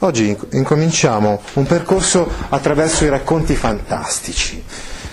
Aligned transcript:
Oggi 0.00 0.36
incominciamo 0.52 1.40
un 1.54 1.66
percorso 1.66 2.30
attraverso 2.50 3.04
i 3.04 3.08
racconti 3.08 3.56
fantastici, 3.56 4.62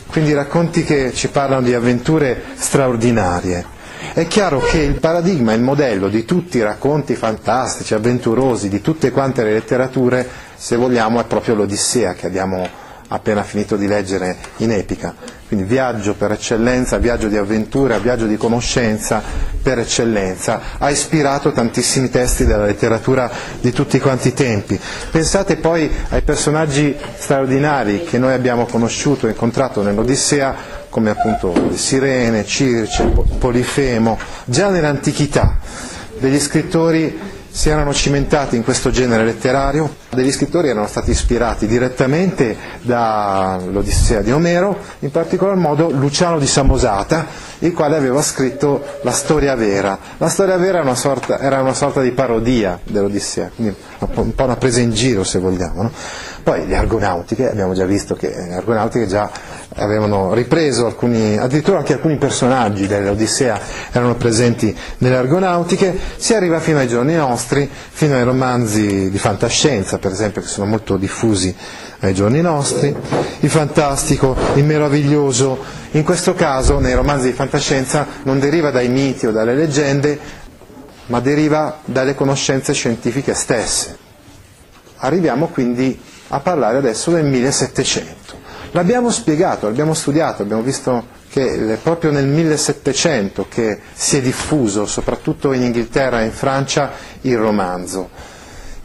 quindi 0.06 0.32
racconti 0.32 0.84
che 0.84 1.12
ci 1.12 1.30
parlano 1.30 1.64
di 1.64 1.74
avventure 1.74 2.40
straordinarie. 2.54 3.66
È 4.14 4.28
chiaro 4.28 4.60
che 4.60 4.78
il 4.78 5.00
paradigma, 5.00 5.54
il 5.54 5.64
modello 5.64 6.08
di 6.08 6.24
tutti 6.24 6.58
i 6.58 6.62
racconti 6.62 7.16
fantastici, 7.16 7.96
avventurosi, 7.96 8.70
di 8.70 8.82
tutte 8.82 9.10
quante 9.10 9.44
le 9.44 9.54
letterature, 9.54 10.30
se 10.56 10.76
vogliamo, 10.76 11.20
è 11.20 11.26
proprio 11.26 11.56
l'Odissea 11.56 12.14
che 12.14 12.28
abbiamo 12.28 12.70
appena 13.08 13.44
finito 13.44 13.76
di 13.76 13.88
leggere 13.88 14.36
in 14.58 14.72
epica. 14.72 15.14
Quindi 15.48 15.66
viaggio 15.66 16.16
per 16.16 16.32
eccellenza, 16.32 16.98
viaggio 16.98 17.28
di 17.28 17.38
avventura, 17.38 18.00
viaggio 18.00 18.26
di 18.26 18.36
conoscenza 18.36 19.22
per 19.62 19.78
eccellenza. 19.80 20.60
Ha 20.80 20.90
ispirato 20.90 21.52
tantissimi 21.52 22.10
testi 22.10 22.46
della 22.46 22.66
letteratura 22.66 23.30
di 23.62 23.72
tutti 23.72 24.00
quanti 24.00 24.30
i 24.30 24.34
tempi. 24.34 24.80
Pensate 25.12 25.58
poi 25.58 25.90
ai 26.10 26.24
personaggi 26.24 26.96
straordinari 27.18 28.04
che 28.04 28.18
noi 28.18 28.34
abbiamo 28.34 28.66
conosciuto 28.66 29.28
e 29.28 29.32
incontrato 29.32 29.84
nell'Odissea, 29.84 30.56
come 30.90 31.12
appunto 31.12 31.76
Sirene, 31.76 32.44
Circe, 32.46 33.04
Polifemo, 33.38 34.18
già 34.46 34.70
nell'antichità 34.70 35.60
degli 36.18 36.40
scrittori 36.40 37.20
si 37.50 37.70
erano 37.70 37.94
cimentati 37.94 38.56
in 38.56 38.64
questo 38.64 38.90
genere 38.90 39.24
letterario, 39.24 39.96
degli 40.16 40.32
scrittori 40.32 40.70
erano 40.70 40.88
stati 40.88 41.12
ispirati 41.12 41.68
direttamente 41.68 42.58
dall'Odissea 42.82 44.22
di 44.22 44.32
Omero, 44.32 44.78
in 45.00 45.12
particolar 45.12 45.56
modo 45.56 45.92
Luciano 45.92 46.40
di 46.40 46.48
Samosata, 46.48 47.28
il 47.60 47.74
quale 47.74 47.96
aveva 47.96 48.22
scritto 48.22 48.84
la 49.04 49.12
storia 49.12 49.56
vera. 49.56 49.98
La 50.18 50.30
storia 50.30 50.58
vera 50.58 50.80
era 50.80 50.82
una 50.82 50.96
sorta, 50.96 51.40
era 51.40 51.62
una 51.62 51.74
sorta 51.74 52.02
di 52.02 52.12
parodia 52.12 52.80
dell'Odissea, 52.84 53.52
quindi 53.56 53.76
un 54.00 54.34
po' 54.34 54.44
una 54.44 54.56
presa 54.56 54.80
in 54.80 54.92
giro 54.92 55.24
se 55.24 55.40
vogliamo. 55.40 55.84
No? 55.84 55.92
Poi 56.44 56.68
le 56.68 56.76
Argonautiche, 56.76 57.50
abbiamo 57.50 57.74
già 57.74 57.86
visto 57.86 58.16
che 58.16 58.28
le 58.28 58.54
Argonautiche 58.54 59.08
già 59.08 59.30
avevano 59.78 60.34
ripreso 60.34 60.86
alcuni, 60.86 61.38
addirittura 61.38 61.80
anche 61.80 61.94
alcuni 61.94 62.18
personaggi 62.18 62.88
dell'Odissea 62.88 63.60
erano 63.92 64.16
presenti 64.16 64.76
nelle 65.00 65.16
Argonautiche, 65.16 65.98
si 66.18 66.34
arriva 66.34 66.60
fino 66.60 66.80
ai 66.80 66.88
giorni 66.88 67.16
nostri, 67.16 67.68
fino 67.90 68.16
ai 68.16 68.24
romanzi 68.24 69.10
di 69.10 69.18
fantascienza, 69.18 69.98
per 70.06 70.14
esempio, 70.14 70.42
che 70.42 70.48
sono 70.48 70.68
molto 70.68 70.98
diffusi 70.98 71.54
ai 72.02 72.14
giorni 72.14 72.40
nostri, 72.40 72.96
il 73.40 73.50
fantastico, 73.50 74.36
il 74.54 74.64
meraviglioso, 74.64 75.58
in 75.92 76.04
questo 76.04 76.36
caso 76.36 76.78
nei 76.78 76.94
romanzi 76.94 77.26
di 77.26 77.34
fantascienza 77.34 78.06
non 78.22 78.38
deriva 78.38 78.70
dai 78.70 78.88
miti 78.88 79.26
o 79.26 79.32
dalle 79.32 79.56
leggende, 79.56 80.20
ma 81.08 81.20
deriva 81.22 81.80
dalle 81.86 82.14
conoscenze 82.14 82.72
scientifiche 82.74 83.34
stesse. 83.34 83.98
Arriviamo 84.98 85.48
quindi 85.48 86.00
a 86.28 86.40
parlare 86.40 86.78
adesso 86.78 87.10
del 87.10 87.26
1700. 87.26 88.14
L'abbiamo 88.74 89.10
spiegato, 89.10 89.66
l'abbiamo 89.66 89.96
studiato, 89.96 90.44
abbiamo 90.44 90.62
visto 90.62 91.04
che 91.30 91.74
è 91.74 91.78
proprio 91.78 92.12
nel 92.12 92.28
1700 92.28 93.48
che 93.50 93.80
si 93.92 94.18
è 94.18 94.22
diffuso, 94.22 94.86
soprattutto 94.86 95.52
in 95.52 95.64
Inghilterra 95.64 96.22
e 96.22 96.26
in 96.26 96.32
Francia, 96.32 96.92
il 97.22 97.38
romanzo. 97.40 98.10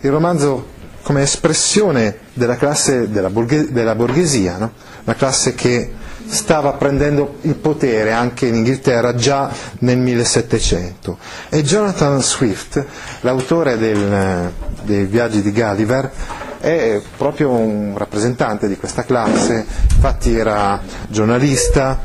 Il 0.00 0.10
romanzo 0.10 0.78
come 1.03 1.22
espressione 1.22 2.19
della 2.33 2.56
classe 2.56 3.11
della, 3.11 3.31
borghe, 3.31 3.72
della 3.72 3.94
borghesia, 3.94 4.59
no? 4.59 4.72
la 5.05 5.15
classe 5.15 5.55
che 5.55 5.93
stava 6.27 6.72
prendendo 6.75 7.38
il 7.43 7.56
potere 7.56 8.12
anche 8.12 8.47
in 8.47 8.55
Inghilterra 8.55 9.15
già 9.15 9.50
nel 9.81 9.99
1700. 9.99 11.19
E 11.49 11.62
Jonathan 11.62 12.22
Swift, 12.22 12.84
l'autore 13.21 13.77
del, 13.77 14.53
dei 14.83 15.05
viaggi 15.05 15.43
di 15.43 15.53
Gulliver, 15.53 16.11
è 16.61 17.00
proprio 17.17 17.50
un 17.50 17.94
rappresentante 17.97 18.69
di 18.69 18.77
questa 18.77 19.05
classe, 19.05 19.67
infatti 19.94 20.37
era 20.37 20.81
giornalista, 21.09 21.99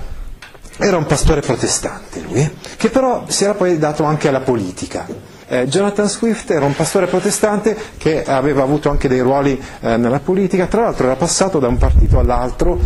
era 0.77 0.97
un 0.97 1.05
pastore 1.05 1.41
protestante 1.41 2.21
lui, 2.21 2.57
che 2.77 2.89
però 2.89 3.25
si 3.27 3.43
era 3.43 3.53
poi 3.53 3.77
dato 3.77 4.03
anche 4.03 4.27
alla 4.29 4.41
politica. 4.41 5.33
Eh, 5.47 5.67
Jonathan 5.67 6.07
Swift 6.09 6.49
era 6.49 6.65
un 6.65 6.75
pastore 6.75 7.05
protestante 7.05 7.77
che 7.97 8.23
aveva 8.23 8.63
avuto 8.63 8.89
anche 8.89 9.07
dei 9.07 9.19
ruoli 9.19 9.61
eh, 9.81 9.95
nella 9.97 10.19
politica, 10.19 10.65
tra 10.65 10.81
l'altro 10.81 11.05
era 11.05 11.15
passato 11.15 11.59
da 11.59 11.67
un 11.67 11.77
partito 11.77 12.17
all'altro, 12.17 12.79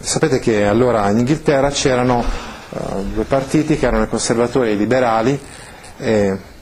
sapete 0.00 0.38
che 0.38 0.64
allora 0.66 1.10
in 1.10 1.18
Inghilterra 1.18 1.68
c'erano 1.68 2.24
eh, 2.70 2.78
due 3.12 3.24
partiti 3.24 3.76
che 3.76 3.86
erano 3.86 4.04
i 4.04 4.08
conservatori 4.08 4.70
e 4.70 4.72
i 4.72 4.76
liberali, 4.78 5.38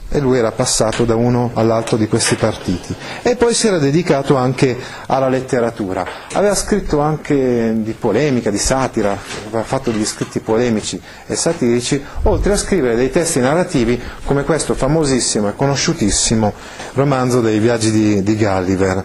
e 0.09 0.19
lui 0.19 0.37
era 0.37 0.51
passato 0.51 1.03
da 1.03 1.15
uno 1.15 1.51
all'altro 1.53 1.97
di 1.97 2.07
questi 2.07 2.35
partiti. 2.35 2.95
E 3.21 3.35
poi 3.35 3.53
si 3.53 3.67
era 3.67 3.79
dedicato 3.79 4.35
anche 4.35 4.77
alla 5.07 5.27
letteratura. 5.27 6.05
Aveva 6.33 6.55
scritto 6.55 6.99
anche 6.99 7.73
di 7.77 7.91
polemica, 7.93 8.49
di 8.49 8.57
satira, 8.57 9.17
aveva 9.47 9.63
fatto 9.63 9.91
degli 9.91 10.05
scritti 10.05 10.39
polemici 10.39 11.01
e 11.25 11.35
satirici, 11.35 12.03
oltre 12.23 12.53
a 12.53 12.57
scrivere 12.57 12.95
dei 12.95 13.11
testi 13.11 13.39
narrativi 13.39 13.99
come 14.25 14.43
questo 14.43 14.73
famosissimo 14.73 15.49
e 15.49 15.55
conosciutissimo 15.55 16.53
romanzo 16.93 17.41
dei 17.41 17.59
viaggi 17.59 17.91
di, 17.91 18.23
di 18.23 18.37
Gulliver. 18.37 19.03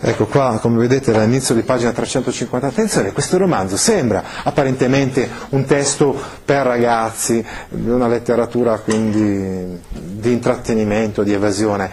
Ecco 0.00 0.26
qua, 0.26 0.58
come 0.60 0.78
vedete 0.78 1.14
all'inizio 1.14 1.54
di 1.54 1.62
pagina 1.62 1.92
350, 1.92 2.66
attenzione, 2.66 3.12
questo 3.12 3.38
romanzo 3.38 3.76
sembra 3.76 4.22
apparentemente 4.42 5.28
un 5.50 5.64
testo 5.64 6.14
per 6.44 6.66
ragazzi, 6.66 7.44
una 7.70 8.08
letteratura 8.08 8.78
quindi 8.78 9.80
di 9.88 10.32
intrattenimento, 10.32 11.22
di 11.22 11.32
evasione, 11.32 11.90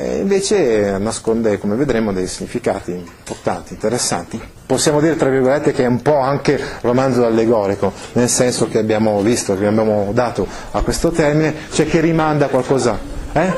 e 0.00 0.18
invece 0.18 0.96
nasconde, 0.98 1.58
come 1.58 1.74
vedremo, 1.74 2.12
dei 2.12 2.28
significati 2.28 2.92
importanti, 2.92 3.72
interessanti. 3.72 4.40
Possiamo 4.64 5.00
dire, 5.00 5.16
tra 5.16 5.28
virgolette, 5.28 5.72
che 5.72 5.82
è 5.82 5.88
un 5.88 6.02
po' 6.02 6.18
anche 6.18 6.60
romanzo 6.82 7.26
allegorico, 7.26 7.92
nel 8.12 8.28
senso 8.28 8.68
che 8.68 8.78
abbiamo 8.78 9.20
visto, 9.22 9.58
che 9.58 9.66
abbiamo 9.66 10.10
dato 10.12 10.46
a 10.70 10.82
questo 10.82 11.10
termine, 11.10 11.52
cioè 11.72 11.86
che 11.86 12.00
rimanda 12.00 12.44
a 12.44 12.48
qualcosa. 12.48 12.96
Eh? 13.32 13.52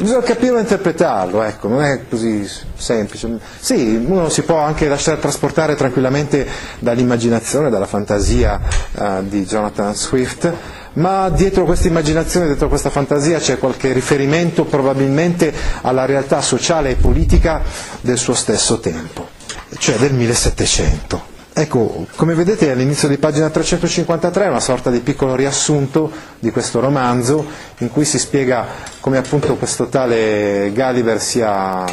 Bisogna 0.00 0.22
capirlo 0.22 0.56
e 0.56 0.60
interpretarlo, 0.60 1.42
ecco, 1.42 1.68
non 1.68 1.82
è 1.82 2.08
così 2.08 2.48
semplice. 2.74 3.38
Sì, 3.60 4.02
uno 4.02 4.30
si 4.30 4.40
può 4.40 4.56
anche 4.56 4.88
lasciare 4.88 5.20
trasportare 5.20 5.74
tranquillamente 5.74 6.46
dall'immaginazione, 6.78 7.68
dalla 7.68 7.84
fantasia 7.84 8.58
uh, 8.92 9.22
di 9.22 9.44
Jonathan 9.44 9.94
Swift, 9.94 10.50
ma 10.94 11.28
dietro 11.28 11.66
questa 11.66 11.88
immaginazione, 11.88 12.46
dietro 12.46 12.68
questa 12.68 12.88
fantasia 12.88 13.40
c'è 13.40 13.58
qualche 13.58 13.92
riferimento 13.92 14.64
probabilmente 14.64 15.52
alla 15.82 16.06
realtà 16.06 16.40
sociale 16.40 16.92
e 16.92 16.94
politica 16.94 17.60
del 18.00 18.16
suo 18.16 18.32
stesso 18.32 18.80
tempo, 18.80 19.28
cioè 19.76 19.96
del 19.96 20.14
1700. 20.14 21.39
Ecco, 21.52 22.06
come 22.14 22.34
vedete 22.34 22.70
all'inizio 22.70 23.08
di 23.08 23.18
pagina 23.18 23.50
353 23.50 24.44
è 24.44 24.48
una 24.48 24.60
sorta 24.60 24.88
di 24.88 25.00
piccolo 25.00 25.34
riassunto 25.34 26.10
di 26.38 26.50
questo 26.52 26.78
romanzo 26.78 27.44
in 27.78 27.90
cui 27.90 28.04
si 28.04 28.18
spiega 28.18 28.66
come 29.00 29.18
appunto 29.18 29.56
questo 29.56 29.88
tale 29.88 30.70
Gulliver 30.72 31.20
sia 31.20 31.84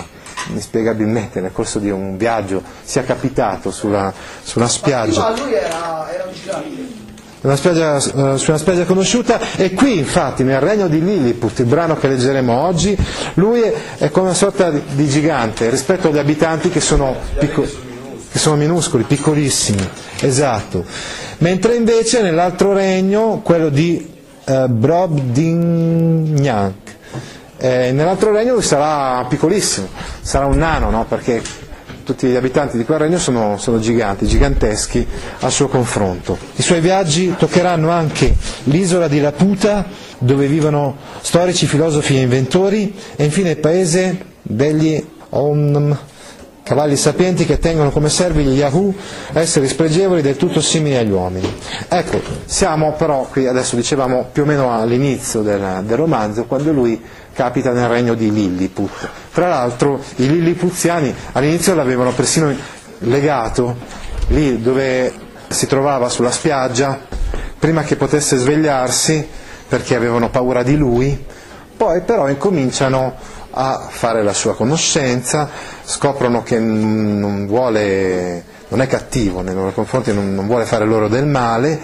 inspiegabilmente 0.53 1.41
nel 1.41 1.51
corso 1.51 1.79
di 1.79 1.89
un 1.89 2.17
viaggio 2.17 2.61
sia 2.83 3.03
capitato 3.03 3.71
sulla, 3.71 4.13
sulla 4.43 4.67
spiaggia. 4.67 5.21
Ma 5.21 5.37
lui 5.37 5.53
era, 5.53 6.13
era 6.13 6.23
un 6.25 6.33
gigante. 6.33 7.05
Una 7.39 7.55
spiaggia, 7.55 7.95
uh, 7.95 8.37
su 8.37 8.49
una 8.49 8.59
spiaggia 8.59 8.83
conosciuta 8.85 9.39
e 9.55 9.73
qui 9.73 9.97
infatti 9.97 10.43
nel 10.43 10.59
regno 10.59 10.87
di 10.87 11.03
Lilliput, 11.03 11.59
il 11.59 11.65
brano 11.65 11.95
che 11.97 12.07
leggeremo 12.07 12.53
oggi, 12.53 12.97
lui 13.35 13.61
è, 13.61 14.09
come 14.11 14.27
una 14.27 14.35
sorta 14.35 14.69
di 14.69 15.07
gigante 15.07 15.69
rispetto 15.69 16.07
agli 16.07 16.17
abitanti 16.17 16.69
che 16.69 16.81
sono 16.81 17.15
piccoli 17.37 17.85
che 18.37 18.43
sono 18.43 18.55
minuscoli, 18.55 19.03
piccolissimi, 19.03 19.85
esatto. 20.21 20.85
Mentre 21.39 21.75
invece 21.75 22.21
nell'altro 22.21 22.71
regno, 22.71 23.41
quello 23.43 23.69
di 23.69 24.13
eh, 24.45 24.67
Brobdingnac, 24.69 26.73
eh, 27.57 27.91
nell'altro 27.91 28.31
regno 28.31 28.53
lui 28.53 28.61
sarà 28.61 29.25
piccolissimo, 29.25 29.87
sarà 30.21 30.45
un 30.45 30.57
nano, 30.57 30.91
no? 30.91 31.05
perché 31.05 31.41
tutti 32.03 32.27
gli 32.27 32.35
abitanti 32.35 32.77
di 32.77 32.85
quel 32.85 32.99
regno 32.99 33.17
sono, 33.17 33.57
sono 33.57 33.79
giganti, 33.79 34.27
giganteschi 34.27 35.07
al 35.39 35.51
suo 35.51 35.67
confronto. 35.67 36.37
I 36.57 36.61
suoi 36.61 36.79
viaggi 36.79 37.33
toccheranno 37.35 37.89
anche 37.89 38.35
l'isola 38.65 39.07
di 39.07 39.19
Laputa, 39.19 39.83
dove 40.19 40.45
vivono 40.45 40.95
storici, 41.21 41.65
filosofi 41.65 42.17
e 42.17 42.21
inventori, 42.21 42.93
e 43.15 43.23
infine 43.23 43.49
il 43.49 43.57
paese 43.57 44.25
degli 44.43 45.03
Om, 45.29 45.97
cavalli 46.67 46.97
sapienti 46.97 47.45
che 47.45 47.59
tengono 47.59 47.91
come 47.91 48.09
servi 48.09 48.43
gli 48.43 48.57
Yahoo, 48.57 48.93
esseri 49.31 49.69
spregevoli 49.69 50.21
del 50.21 50.35
tutto 50.35 50.59
simili 50.59 50.97
agli 50.97 51.11
uomini. 51.11 51.49
Ecco, 51.87 52.19
siamo 52.43 52.91
però 52.91 53.25
qui, 53.31 53.47
adesso 53.47 53.77
dicevamo 53.77 54.27
più 54.33 54.43
o 54.43 54.45
meno 54.45 54.73
all'inizio 54.73 55.43
del, 55.43 55.83
del 55.85 55.95
romanzo, 55.95 56.43
quando 56.43 56.73
lui 56.73 57.01
capita 57.31 57.71
nel 57.71 57.87
regno 57.87 58.15
di 58.15 58.29
Lilliput. 58.33 59.07
Tra 59.31 59.47
l'altro 59.47 60.01
i 60.17 60.27
Lilliputiani 60.27 61.15
all'inizio 61.31 61.73
l'avevano 61.73 62.11
persino 62.11 62.53
legato 62.99 63.77
lì 64.27 64.61
dove 64.61 65.13
si 65.47 65.67
trovava 65.67 66.09
sulla 66.09 66.31
spiaggia, 66.31 66.99
prima 67.57 67.83
che 67.83 67.95
potesse 67.95 68.35
svegliarsi 68.35 69.25
perché 69.69 69.95
avevano 69.95 70.29
paura 70.29 70.63
di 70.63 70.75
lui, 70.75 71.25
poi 71.77 72.01
però 72.01 72.27
incominciano 72.27 73.15
a 73.57 73.87
fare 73.89 74.21
la 74.21 74.33
sua 74.33 74.55
conoscenza, 74.55 75.49
scoprono 75.83 76.43
che 76.43 76.59
non, 76.59 77.47
vuole, 77.47 78.43
non 78.67 78.81
è 78.81 78.87
cattivo 78.87 79.41
nei 79.41 79.55
loro 79.55 79.71
confronti, 79.71 80.13
non, 80.13 80.35
non 80.35 80.45
vuole 80.45 80.65
fare 80.65 80.85
loro 80.85 81.07
del 81.07 81.25
male 81.25 81.79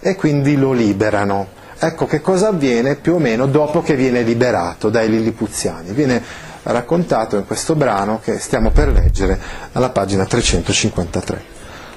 e 0.00 0.14
quindi 0.16 0.56
lo 0.56 0.72
liberano. 0.72 1.48
Ecco 1.78 2.06
che 2.06 2.22
cosa 2.22 2.48
avviene 2.48 2.96
più 2.96 3.14
o 3.14 3.18
meno 3.18 3.46
dopo 3.46 3.82
che 3.82 3.94
viene 3.94 4.22
liberato 4.22 4.88
dai 4.88 5.08
Lillipuziani. 5.10 5.92
Viene 5.92 6.22
raccontato 6.62 7.36
in 7.36 7.46
questo 7.46 7.74
brano 7.74 8.20
che 8.22 8.38
stiamo 8.38 8.70
per 8.70 8.88
leggere 8.88 9.38
alla 9.72 9.90
pagina 9.90 10.24
353. 10.24 11.56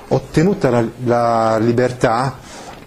Ottenuta 0.09 0.69
la, 0.69 0.85
la 1.05 1.57
libertà, 1.57 2.37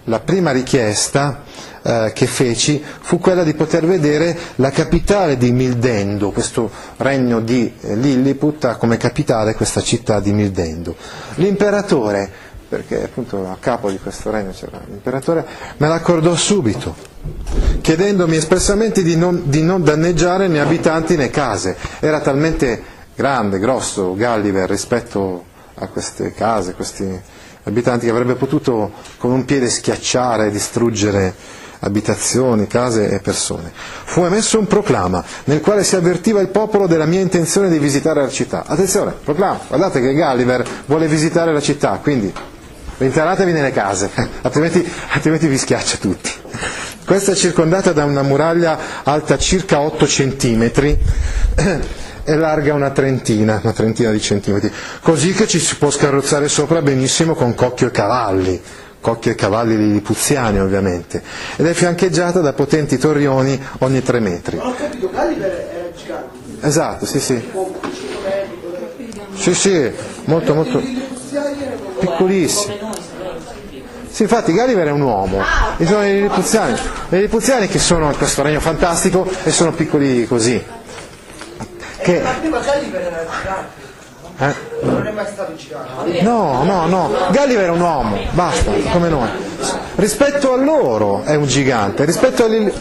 la 0.03 0.19
prima 0.19 0.51
richiesta 0.51 1.41
eh, 1.87 2.11
che 2.15 2.25
feci 2.25 2.83
fu 2.99 3.19
quella 3.19 3.43
di 3.43 3.53
poter 3.53 3.85
vedere 3.85 4.35
la 4.55 4.71
capitale 4.71 5.37
di 5.37 5.51
Mildendo, 5.51 6.31
questo 6.31 6.71
regno 6.97 7.41
di 7.41 7.71
eh, 7.81 7.95
Lilliput 7.95 8.65
ha 8.65 8.75
come 8.77 8.97
capitale 8.97 9.53
questa 9.53 9.81
città 9.81 10.19
di 10.19 10.33
Mildendo. 10.33 10.95
L'imperatore 11.35 12.31
perché 12.67 13.03
appunto 13.03 13.47
a 13.47 13.57
capo 13.59 13.91
di 13.91 13.99
questo 13.99 14.31
regno 14.31 14.49
c'era 14.51 14.81
l'imperatore, 14.87 15.45
me 15.77 15.87
l'accordò 15.87 16.35
subito, 16.35 16.95
chiedendomi 17.81 18.35
espressamente 18.35 19.03
di 19.03 19.15
non, 19.15 19.43
di 19.45 19.61
non 19.61 19.83
danneggiare 19.83 20.47
né 20.47 20.59
abitanti 20.59 21.15
né 21.15 21.29
case. 21.29 21.77
Era 21.99 22.19
talmente 22.21 22.81
grande, 23.15 23.59
grosso 23.59 24.15
Gulliver 24.15 24.67
rispetto 24.67 25.45
a 25.75 25.87
queste 25.87 26.33
case, 26.33 26.73
questi 26.73 27.07
abitanti, 27.63 28.05
che 28.05 28.11
avrebbe 28.11 28.35
potuto 28.35 28.91
con 29.17 29.31
un 29.31 29.45
piede 29.45 29.69
schiacciare, 29.69 30.49
distruggere 30.49 31.33
abitazioni, 31.79 32.67
case 32.67 33.09
e 33.09 33.19
persone. 33.19 33.71
Fu 33.73 34.23
emesso 34.23 34.59
un 34.59 34.67
proclama 34.67 35.23
nel 35.45 35.61
quale 35.61 35.83
si 35.83 35.95
avvertiva 35.95 36.41
il 36.41 36.49
popolo 36.49 36.87
della 36.87 37.05
mia 37.05 37.21
intenzione 37.21 37.69
di 37.69 37.77
visitare 37.79 38.21
la 38.21 38.29
città. 38.29 38.63
Attenzione, 38.65 39.13
proclama, 39.23 39.59
guardate 39.67 40.01
che 40.01 40.13
Gulliver 40.13 40.65
vuole 40.85 41.07
visitare 41.07 41.51
la 41.53 41.61
città, 41.61 41.99
quindi 42.01 42.33
Rintannatevi 42.97 43.51
nelle 43.51 43.71
case, 43.71 44.09
altrimenti, 44.41 44.89
altrimenti 45.09 45.47
vi 45.47 45.57
schiaccia 45.57 45.97
tutti. 45.97 46.31
Questa 47.05 47.33
è 47.33 47.35
circondata 47.35 47.91
da 47.91 48.05
una 48.05 48.21
muraglia 48.23 48.79
alta 49.03 49.37
circa 49.37 49.79
8 49.81 50.07
centimetri 50.07 50.97
e 52.23 52.35
larga 52.35 52.73
una 52.73 52.91
trentina, 52.91 53.59
una 53.61 53.73
trentina 53.73 54.11
di 54.11 54.19
centimetri, 54.21 54.71
così 55.01 55.33
che 55.33 55.45
ci 55.45 55.59
si 55.59 55.75
può 55.75 55.91
scarrozzare 55.91 56.47
sopra 56.47 56.81
benissimo 56.81 57.35
con 57.35 57.53
cocchio 57.53 57.87
e 57.87 57.91
cavalli, 57.91 58.61
cocchio 59.05 59.33
e 59.33 59.35
cavalli 59.35 59.77
lilipuziani 59.77 60.59
ovviamente, 60.59 61.21
ed 61.57 61.67
è 61.67 61.73
fiancheggiata 61.73 62.39
da 62.39 62.53
potenti 62.53 62.97
torrioni 62.97 63.61
ogni 63.79 64.01
tre 64.01 64.19
metri. 64.19 64.57
Ma 64.57 64.65
ho 64.65 64.73
capito, 64.73 65.11
Gulliver 65.11 65.69
era 65.71 65.91
gigante. 65.95 66.65
Esatto, 66.65 67.05
sì 67.05 67.19
sì. 67.19 67.51
Sì 69.35 69.53
sì, 69.53 69.91
molto 70.23 70.55
molto 70.55 70.81
piccolissimi. 71.99 72.79
Sì, 74.09 74.23
infatti 74.23 74.53
Gulliver 74.53 74.87
è 74.87 74.91
un 74.91 75.01
uomo, 75.01 75.39
e 75.77 75.85
sono 75.85 76.03
i 76.03 76.13
lilipuziani, 76.13 76.73
i 76.73 77.15
lilipuziani 77.15 77.67
che 77.67 77.77
sono 77.77 78.09
in 78.09 78.17
questo 78.17 78.41
regno 78.41 78.59
fantastico 78.59 79.29
e 79.43 79.51
sono 79.51 79.71
piccoli 79.71 80.25
così. 80.25 80.59
Che... 82.01 82.21
Ma 82.21 82.31
prima 82.31 82.57
Gulliver 82.57 83.01
era 83.01 83.23
gigante. 83.39 83.84
Eh? 84.37 84.53
Non 84.81 85.07
è 85.07 85.11
mai 85.11 85.25
stato 85.27 85.55
gigante. 85.55 86.21
No, 86.21 86.63
no, 86.63 86.85
no, 86.87 87.09
Gulliver 87.31 87.67
è 87.67 87.69
un 87.69 87.79
uomo, 87.79 88.17
basta, 88.31 88.71
come 88.91 89.07
noi. 89.07 89.29
Rispetto 89.95 90.53
a 90.53 90.57
loro 90.57 91.23
è 91.23 91.35
un 91.35 91.45
gigante, 91.45 92.03
rispetto 92.03 92.43
agli... 92.43 92.59
Mi 92.59 92.71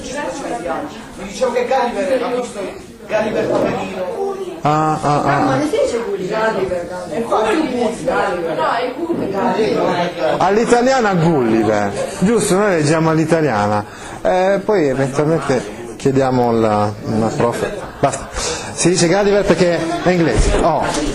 dicevo 1.28 1.52
che 1.52 1.66
Gulliver 1.66 2.22
ha 2.22 2.40
visto 2.40 2.60
Gulliver 3.06 3.46
Paperino. 3.46 4.22
Ah, 4.62 4.98
ah, 5.00 5.22
ah. 5.22 5.58
All'italiana 10.38 11.14
Gulliver, 11.14 11.92
giusto, 12.20 12.56
noi 12.56 12.70
leggiamo 12.70 13.10
all'italiana, 13.10 13.84
eh, 14.22 14.60
poi 14.64 14.88
eventualmente 14.88 15.94
chiediamo 15.96 16.48
alla, 16.48 16.92
alla 17.06 17.28
prof. 17.28 17.70
Basta. 18.00 18.28
Si 18.72 18.88
dice 18.88 19.06
Gulliver 19.06 19.44
perché 19.44 19.78
è 20.02 20.10
inglese. 20.10 20.56
Oh 20.62 21.13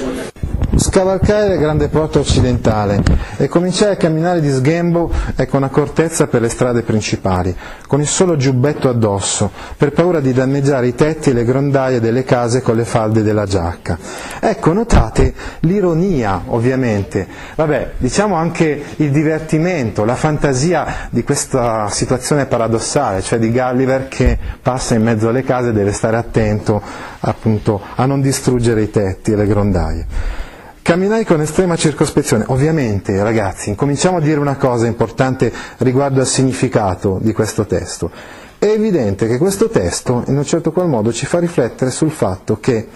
scavalcai 0.79 1.49
la 1.49 1.55
grande 1.57 1.89
porta 1.89 2.19
occidentale 2.19 3.03
e 3.35 3.49
cominciai 3.49 3.91
a 3.91 3.95
camminare 3.97 4.39
di 4.39 4.49
sghembo 4.49 5.11
e 5.35 5.45
con 5.45 5.63
accortezza 5.63 6.27
per 6.27 6.39
le 6.39 6.47
strade 6.47 6.83
principali, 6.83 7.53
con 7.85 7.99
il 7.99 8.07
solo 8.07 8.37
giubbetto 8.37 8.87
addosso, 8.87 9.51
per 9.75 9.91
paura 9.91 10.21
di 10.21 10.31
danneggiare 10.31 10.87
i 10.87 10.95
tetti 10.95 11.31
e 11.31 11.33
le 11.33 11.43
grondaie 11.43 11.99
delle 11.99 12.23
case 12.23 12.61
con 12.61 12.77
le 12.77 12.85
falde 12.85 13.23
della 13.23 13.45
giacca. 13.45 13.97
Ecco, 14.39 14.71
notate 14.71 15.33
l'ironia, 15.61 16.43
ovviamente, 16.47 17.27
vabbè, 17.55 17.93
diciamo 17.97 18.35
anche 18.35 18.81
il 18.95 19.11
divertimento, 19.11 20.05
la 20.05 20.15
fantasia 20.15 21.09
di 21.09 21.23
questa 21.23 21.89
situazione 21.89 22.45
paradossale, 22.45 23.21
cioè 23.21 23.37
di 23.37 23.51
Gulliver 23.51 24.07
che 24.07 24.37
passa 24.61 24.95
in 24.95 25.03
mezzo 25.03 25.27
alle 25.27 25.43
case 25.43 25.69
e 25.69 25.73
deve 25.73 25.91
stare 25.91 26.15
attento 26.15 26.81
appunto 27.19 27.81
a 27.95 28.05
non 28.05 28.21
distruggere 28.21 28.81
i 28.81 28.89
tetti 28.89 29.33
e 29.33 29.35
le 29.35 29.45
grondaie. 29.45 30.47
Camminai 30.89 31.23
con 31.23 31.39
estrema 31.39 31.75
circospezione. 31.75 32.45
Ovviamente, 32.47 33.21
ragazzi, 33.21 33.69
incominciamo 33.69 34.17
a 34.17 34.21
dire 34.21 34.39
una 34.39 34.55
cosa 34.55 34.87
importante 34.87 35.53
riguardo 35.77 36.19
al 36.19 36.25
significato 36.25 37.19
di 37.21 37.31
questo 37.31 37.67
testo. 37.67 38.09
È 38.57 38.65
evidente 38.65 39.27
che 39.27 39.37
questo 39.37 39.69
testo, 39.69 40.23
in 40.25 40.35
un 40.35 40.43
certo 40.43 40.71
qual 40.71 40.87
modo, 40.87 41.13
ci 41.13 41.27
fa 41.27 41.37
riflettere 41.37 41.91
sul 41.91 42.09
fatto 42.09 42.59
che 42.59 42.87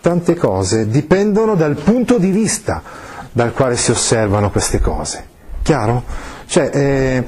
tante 0.00 0.34
cose 0.34 0.88
dipendono 0.88 1.56
dal 1.56 1.76
punto 1.76 2.16
di 2.16 2.30
vista 2.30 2.82
dal 3.30 3.52
quale 3.52 3.76
si 3.76 3.90
osservano 3.90 4.50
queste 4.50 4.80
cose. 4.80 5.26
Chiaro? 5.60 6.04
Cioè, 6.54 6.70
eh, 6.72 7.24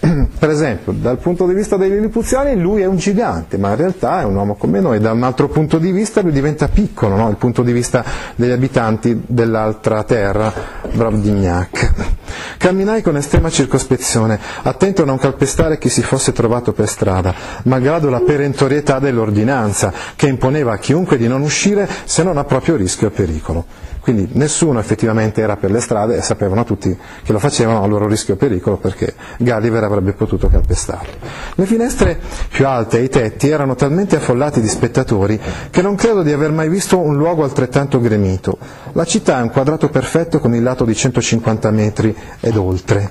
per 0.38 0.50
esempio, 0.50 0.92
dal 0.92 1.16
punto 1.16 1.46
di 1.46 1.54
vista 1.54 1.78
dei 1.78 1.88
lilipuziani 1.88 2.60
lui 2.60 2.82
è 2.82 2.84
un 2.84 2.98
gigante, 2.98 3.56
ma 3.56 3.70
in 3.70 3.76
realtà 3.76 4.20
è 4.20 4.24
un 4.24 4.34
uomo 4.34 4.56
come 4.56 4.80
noi, 4.80 4.98
da 4.98 5.12
un 5.12 5.22
altro 5.22 5.48
punto 5.48 5.78
di 5.78 5.90
vista 5.90 6.20
lui 6.20 6.30
diventa 6.32 6.68
piccolo, 6.68 7.16
no? 7.16 7.30
il 7.30 7.36
punto 7.36 7.62
di 7.62 7.72
vista 7.72 8.04
degli 8.36 8.50
abitanti 8.50 9.22
dell'altra 9.26 10.02
terra, 10.04 10.52
Bravdignac. 10.92 11.92
Camminai 12.58 13.00
con 13.00 13.16
estrema 13.16 13.48
circospezione, 13.48 14.38
attento 14.64 15.04
a 15.04 15.06
non 15.06 15.16
calpestare 15.16 15.78
chi 15.78 15.88
si 15.88 16.02
fosse 16.02 16.32
trovato 16.32 16.74
per 16.74 16.86
strada, 16.86 17.34
malgrado 17.62 18.10
la 18.10 18.20
perentorietà 18.20 18.98
dell'ordinanza, 18.98 19.90
che 20.16 20.26
imponeva 20.26 20.74
a 20.74 20.78
chiunque 20.78 21.16
di 21.16 21.28
non 21.28 21.40
uscire 21.40 21.88
se 22.04 22.22
non 22.22 22.36
a 22.36 22.44
proprio 22.44 22.76
rischio 22.76 23.06
e 23.06 23.10
pericolo. 23.10 23.64
Quindi 24.04 24.28
nessuno 24.32 24.80
effettivamente 24.80 25.40
era 25.40 25.56
per 25.56 25.70
le 25.70 25.80
strade 25.80 26.18
e 26.18 26.20
sapevano 26.20 26.62
tutti 26.62 26.94
che 27.22 27.32
lo 27.32 27.38
facevano 27.38 27.82
a 27.82 27.86
loro 27.86 28.06
rischio 28.06 28.34
e 28.34 28.36
pericolo 28.36 28.76
perché 28.76 29.14
Gulliver 29.38 29.82
avrebbe 29.82 30.12
potuto 30.12 30.46
calpestarli. 30.48 31.12
Le 31.54 31.64
finestre 31.64 32.20
più 32.50 32.66
alte 32.66 32.98
e 32.98 33.04
i 33.04 33.08
tetti 33.08 33.48
erano 33.48 33.74
talmente 33.74 34.16
affollati 34.16 34.60
di 34.60 34.68
spettatori 34.68 35.40
che 35.70 35.80
non 35.80 35.94
credo 35.94 36.20
di 36.20 36.32
aver 36.32 36.50
mai 36.52 36.68
visto 36.68 36.98
un 37.00 37.16
luogo 37.16 37.44
altrettanto 37.44 37.98
gremito. 37.98 38.58
La 38.92 39.06
città 39.06 39.38
è 39.38 39.42
un 39.42 39.48
quadrato 39.50 39.88
perfetto 39.88 40.38
con 40.38 40.54
il 40.54 40.62
lato 40.62 40.84
di 40.84 40.94
150 40.94 41.70
metri 41.70 42.14
ed 42.40 42.56
oltre. 42.58 43.10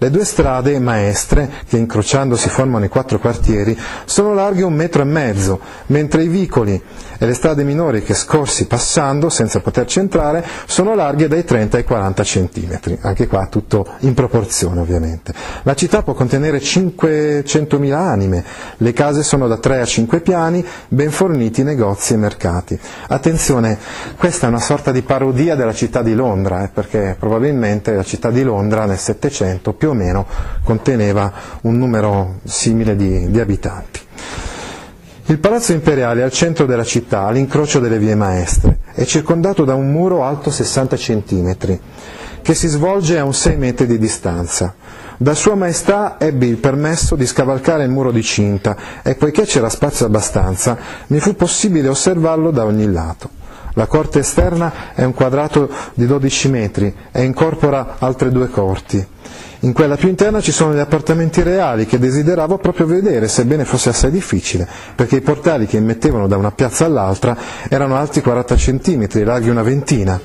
Le 0.00 0.10
due 0.10 0.24
strade 0.24 0.78
maestre, 0.78 1.50
che 1.68 1.76
incrociandosi 1.76 2.48
formano 2.48 2.84
i 2.84 2.88
quattro 2.88 3.18
quartieri, 3.18 3.76
sono 4.04 4.32
larghe 4.32 4.62
un 4.62 4.72
metro 4.72 5.02
e 5.02 5.06
mezzo, 5.06 5.58
mentre 5.86 6.22
i 6.22 6.28
vicoli 6.28 6.80
e 7.18 7.26
le 7.26 7.34
strade 7.34 7.64
minori 7.64 8.04
che 8.04 8.14
scorsi 8.14 8.68
passando, 8.68 9.28
senza 9.28 9.58
poterci 9.58 9.98
entrare, 9.98 10.46
sono 10.66 10.94
larghe 10.94 11.26
dai 11.26 11.42
30 11.42 11.78
ai 11.78 11.82
40 11.82 12.22
centimetri. 12.22 12.96
Anche 13.00 13.26
qua 13.26 13.48
tutto 13.48 13.86
in 14.00 14.14
proporzione 14.14 14.78
ovviamente. 14.78 15.34
La 15.64 15.74
città 15.74 16.04
può 16.04 16.14
contenere 16.14 16.58
500.000 16.58 17.92
anime, 17.92 18.44
le 18.76 18.92
case 18.92 19.24
sono 19.24 19.48
da 19.48 19.56
3 19.56 19.80
a 19.80 19.84
5 19.84 20.20
piani, 20.20 20.64
ben 20.86 21.10
forniti 21.10 21.64
negozi 21.64 22.12
e 22.14 22.18
mercati. 22.18 22.78
Attenzione, 23.08 23.76
questa 24.16 24.46
è 24.46 24.48
una 24.48 24.60
sorta 24.60 24.92
di 24.92 25.02
parodia 25.02 25.56
della 25.56 25.74
città 25.74 26.02
di 26.02 26.14
Londra, 26.14 26.62
eh, 26.62 26.68
perché 26.68 27.16
probabilmente 27.18 27.96
la 27.96 28.04
città 28.04 28.30
di 28.30 28.44
Londra 28.44 28.84
nel 28.84 28.98
Settecento 28.98 29.72
più 29.72 29.87
o 29.90 29.94
meno 29.94 30.26
conteneva 30.62 31.32
un 31.62 31.76
numero 31.76 32.40
simile 32.44 32.96
di, 32.96 33.30
di 33.30 33.40
abitanti. 33.40 34.00
Il 35.26 35.38
palazzo 35.40 35.72
imperiale 35.72 36.20
è 36.20 36.24
al 36.24 36.32
centro 36.32 36.64
della 36.64 36.84
città, 36.84 37.26
all'incrocio 37.26 37.80
delle 37.80 37.98
vie 37.98 38.14
maestre, 38.14 38.78
è 38.94 39.04
circondato 39.04 39.64
da 39.64 39.74
un 39.74 39.90
muro 39.90 40.24
alto 40.24 40.50
60 40.50 40.96
cm, 40.96 41.56
che 42.40 42.54
si 42.54 42.66
svolge 42.66 43.18
a 43.18 43.24
un 43.24 43.34
6 43.34 43.56
metri 43.58 43.86
di 43.86 43.98
distanza. 43.98 44.74
Da 45.18 45.34
Sua 45.34 45.54
Maestà 45.54 46.16
ebbi 46.18 46.46
il 46.46 46.56
permesso 46.56 47.14
di 47.14 47.26
scavalcare 47.26 47.84
il 47.84 47.90
muro 47.90 48.10
di 48.10 48.22
cinta 48.22 48.74
e 49.02 49.16
poiché 49.16 49.42
c'era 49.42 49.68
spazio 49.68 50.06
abbastanza, 50.06 50.78
mi 51.08 51.20
fu 51.20 51.34
possibile 51.36 51.88
osservarlo 51.88 52.50
da 52.50 52.64
ogni 52.64 52.90
lato. 52.90 53.28
La 53.74 53.86
corte 53.86 54.20
esterna 54.20 54.94
è 54.94 55.04
un 55.04 55.12
quadrato 55.12 55.68
di 55.92 56.06
12 56.06 56.48
metri 56.48 56.94
e 57.12 57.22
incorpora 57.22 57.96
altre 57.98 58.30
due 58.30 58.48
corti. 58.48 59.06
In 59.62 59.72
quella 59.72 59.96
più 59.96 60.08
interna 60.08 60.40
ci 60.40 60.52
sono 60.52 60.72
gli 60.72 60.78
appartamenti 60.78 61.42
reali 61.42 61.84
che 61.84 61.98
desideravo 61.98 62.58
proprio 62.58 62.86
vedere, 62.86 63.26
sebbene 63.26 63.64
fosse 63.64 63.88
assai 63.88 64.12
difficile, 64.12 64.68
perché 64.94 65.16
i 65.16 65.20
portali 65.20 65.66
che 65.66 65.76
immettevano 65.78 66.28
da 66.28 66.36
una 66.36 66.52
piazza 66.52 66.84
all'altra 66.84 67.36
erano 67.68 67.96
alti 67.96 68.20
40 68.20 68.54
cm, 68.54 69.24
larghi 69.24 69.48
una 69.48 69.62
ventina. 69.64 70.20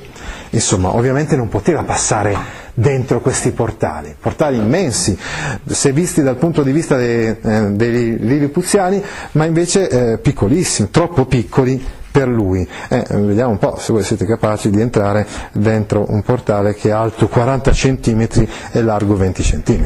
Insomma, 0.52 0.96
ovviamente 0.96 1.36
non 1.36 1.50
poteva 1.50 1.82
passare 1.82 2.38
dentro 2.75 3.22
questi 3.22 3.50
portali, 3.52 4.16
portali 4.20 4.58
immensi, 4.58 5.18
se 5.66 5.92
visti 5.92 6.22
dal 6.22 6.36
punto 6.38 6.62
di 6.62 6.72
vista 6.72 6.96
dei, 6.96 7.36
eh, 7.42 7.72
dei 7.72 8.18
lilipuziani, 8.20 9.02
ma 9.32 9.46
invece 9.46 9.90
eh, 10.13 10.18
piccolissimi, 10.20 10.92
troppo 10.92 11.25
piccoli 11.25 11.84
per 12.13 12.27
lui. 12.27 12.65
Eh, 12.89 13.03
vediamo 13.10 13.50
un 13.50 13.58
po' 13.58 13.75
se 13.79 13.91
voi 13.91 14.03
siete 14.03 14.25
capaci 14.25 14.70
di 14.70 14.79
entrare 14.79 15.25
dentro 15.51 16.05
un 16.10 16.22
portale 16.22 16.75
che 16.75 16.89
è 16.89 16.91
alto 16.91 17.27
40 17.27 17.72
cm 17.72 18.27
e 18.72 18.82
largo 18.84 19.15
20 19.15 19.41
cm. 19.41 19.86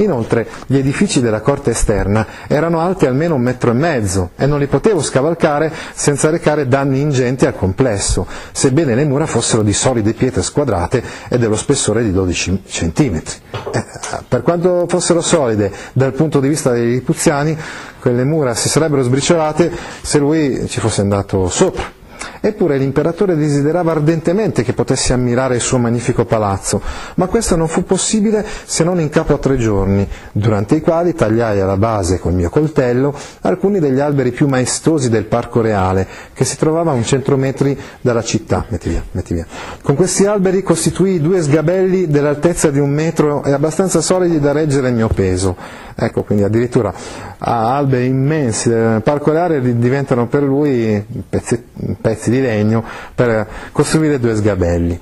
Inoltre 0.00 0.46
gli 0.66 0.76
edifici 0.76 1.20
della 1.20 1.40
corte 1.40 1.70
esterna 1.70 2.26
erano 2.46 2.80
alti 2.80 3.04
almeno 3.06 3.34
un 3.34 3.42
metro 3.42 3.70
e 3.70 3.74
mezzo 3.74 4.30
e 4.36 4.46
non 4.46 4.58
li 4.58 4.66
potevo 4.66 5.02
scavalcare 5.02 5.70
senza 5.94 6.30
recare 6.30 6.66
danni 6.68 7.00
ingenti 7.00 7.44
al 7.44 7.54
complesso, 7.54 8.26
sebbene 8.52 8.94
le 8.94 9.04
mura 9.04 9.26
fossero 9.26 9.62
di 9.62 9.74
solide 9.74 10.14
pietre 10.14 10.42
squadrate 10.42 11.02
e 11.28 11.38
dello 11.38 11.56
spessore 11.56 12.02
di 12.02 12.12
12 12.12 12.62
centimetri. 12.66 13.36
Eh, 13.72 13.84
per 14.26 14.42
quanto 14.42 14.86
fossero 14.88 15.20
solide 15.20 15.70
dal 15.92 16.12
punto 16.12 16.40
di 16.40 16.48
vista 16.48 16.72
dei 16.72 16.86
lipuziani, 16.90 17.56
quelle 18.00 18.24
mura 18.24 18.54
si 18.54 18.70
sarebbero 18.70 19.02
sbriciolate 19.02 19.70
se 20.00 20.18
lui 20.18 20.66
ci 20.66 20.80
fosse 20.80 21.02
andato 21.02 21.48
sopra. 21.48 21.99
Eppure 22.40 22.78
l'imperatore 22.78 23.36
desiderava 23.36 23.92
ardentemente 23.92 24.62
che 24.62 24.72
potessi 24.72 25.12
ammirare 25.12 25.56
il 25.56 25.60
suo 25.60 25.78
magnifico 25.78 26.24
palazzo, 26.24 26.80
ma 27.16 27.26
questo 27.26 27.56
non 27.56 27.68
fu 27.68 27.84
possibile 27.84 28.44
se 28.64 28.84
non 28.84 29.00
in 29.00 29.08
capo 29.08 29.34
a 29.34 29.38
tre 29.38 29.56
giorni, 29.56 30.08
durante 30.32 30.76
i 30.76 30.80
quali 30.80 31.14
tagliai 31.14 31.60
alla 31.60 31.76
base 31.76 32.18
col 32.18 32.32
mio 32.32 32.50
coltello 32.50 33.14
alcuni 33.42 33.78
degli 33.78 34.00
alberi 34.00 34.30
più 34.32 34.46
maestosi 34.48 35.08
del 35.10 35.24
parco 35.24 35.60
reale, 35.60 36.06
che 36.32 36.44
si 36.44 36.56
trovava 36.56 36.90
a 36.90 36.94
un 36.94 37.04
cento 37.04 37.36
metri 37.36 37.78
dalla 38.00 38.22
città. 38.22 38.64
Metti 38.68 38.88
via, 38.88 39.02
metti 39.12 39.34
via. 39.34 39.46
Con 39.82 39.94
questi 39.94 40.26
alberi 40.26 40.62
costituì 40.62 41.20
due 41.20 41.42
sgabelli 41.42 42.08
dell'altezza 42.08 42.70
di 42.70 42.78
un 42.78 42.90
metro 42.90 43.44
e 43.44 43.52
abbastanza 43.52 44.00
solidi 44.00 44.40
da 44.40 44.52
reggere 44.52 44.88
il 44.88 44.94
mio 44.94 45.08
peso. 45.08 45.56
Ecco, 45.94 46.22
quindi 46.22 46.44
addirittura 46.44 46.92
alberi 47.40 48.06
immensi 48.06 48.68
del 48.68 49.02
parco 49.02 49.32
reale 49.32 49.60
diventano 49.78 50.26
per 50.26 50.42
lui 50.42 51.04
pezzi, 51.28 51.62
pezzi 52.00 52.30
di 52.30 52.40
legno 52.40 52.84
per 53.14 53.46
costruire 53.72 54.18
due 54.18 54.34
sgabelli. 54.34 55.00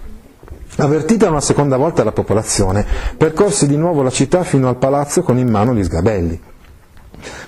Avvertita 0.80 1.28
una 1.28 1.40
seconda 1.40 1.76
volta 1.76 2.04
la 2.04 2.12
popolazione, 2.12 2.86
percorse 3.16 3.66
di 3.66 3.76
nuovo 3.76 4.02
la 4.02 4.10
città 4.10 4.44
fino 4.44 4.68
al 4.68 4.76
palazzo 4.76 5.22
con 5.22 5.36
in 5.38 5.48
mano 5.48 5.74
gli 5.74 5.82
sgabelli. 5.82 6.40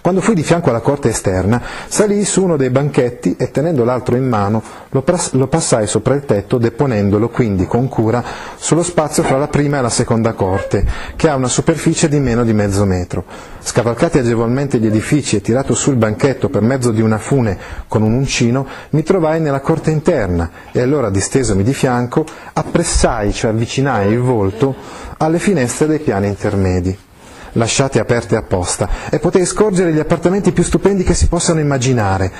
Quando 0.00 0.20
fui 0.20 0.34
di 0.34 0.42
fianco 0.42 0.70
alla 0.70 0.80
corte 0.80 1.10
esterna, 1.10 1.60
salii 1.86 2.24
su 2.24 2.42
uno 2.42 2.56
dei 2.56 2.70
banchetti 2.70 3.36
e 3.38 3.50
tenendo 3.50 3.84
l'altro 3.84 4.16
in 4.16 4.28
mano 4.28 4.62
lo, 4.90 5.02
pras- 5.02 5.32
lo, 5.32 5.46
passai 5.46 5.86
sopra 5.86 6.14
il 6.14 6.24
tetto, 6.24 6.58
deponendolo 6.58 7.28
quindi 7.28 7.66
con 7.66 7.88
cura 7.88 8.22
sullo 8.56 8.82
spazio 8.82 9.22
fra 9.22 9.36
la 9.36 9.48
prima 9.48 9.78
e 9.78 9.82
la 9.82 9.88
seconda 9.90 10.32
corte, 10.32 10.86
che 11.16 11.28
ha 11.28 11.34
una 11.34 11.48
superficie 11.48 12.08
di 12.08 12.18
meno 12.18 12.44
di 12.44 12.52
mezzo 12.52 12.84
metro. 12.84 13.24
Scavalcati 13.60 14.18
agevolmente 14.18 14.78
gli 14.78 14.86
edifici 14.86 15.36
e 15.36 15.40
tirato 15.40 15.74
sul 15.74 15.96
banchetto 15.96 16.48
per 16.48 16.62
mezzo 16.62 16.90
di 16.90 17.02
una 17.02 17.18
fune 17.18 17.58
con 17.88 18.02
un 18.02 18.12
uncino, 18.12 18.66
mi 18.90 19.02
trovai 19.02 19.40
nella 19.40 19.60
corte 19.60 19.90
interna 19.90 20.50
e 20.72 20.80
allora 20.80 21.10
distesomi 21.10 21.62
di 21.62 21.74
fianco, 21.74 22.24
appressai, 22.52 23.32
cioè 23.32 23.50
avvicinai 23.50 24.10
il 24.12 24.20
volto 24.20 24.74
alle 25.18 25.38
finestre 25.38 25.86
dei 25.86 25.98
piani 25.98 26.28
intermedi 26.28 27.08
lasciate 27.52 27.98
aperte 27.98 28.36
apposta 28.36 28.88
e 29.10 29.18
potei 29.18 29.44
scorgere 29.46 29.92
gli 29.92 29.98
appartamenti 29.98 30.52
più 30.52 30.62
stupendi 30.62 31.02
che 31.02 31.14
si 31.14 31.28
possano 31.28 31.60
immaginare. 31.60 32.32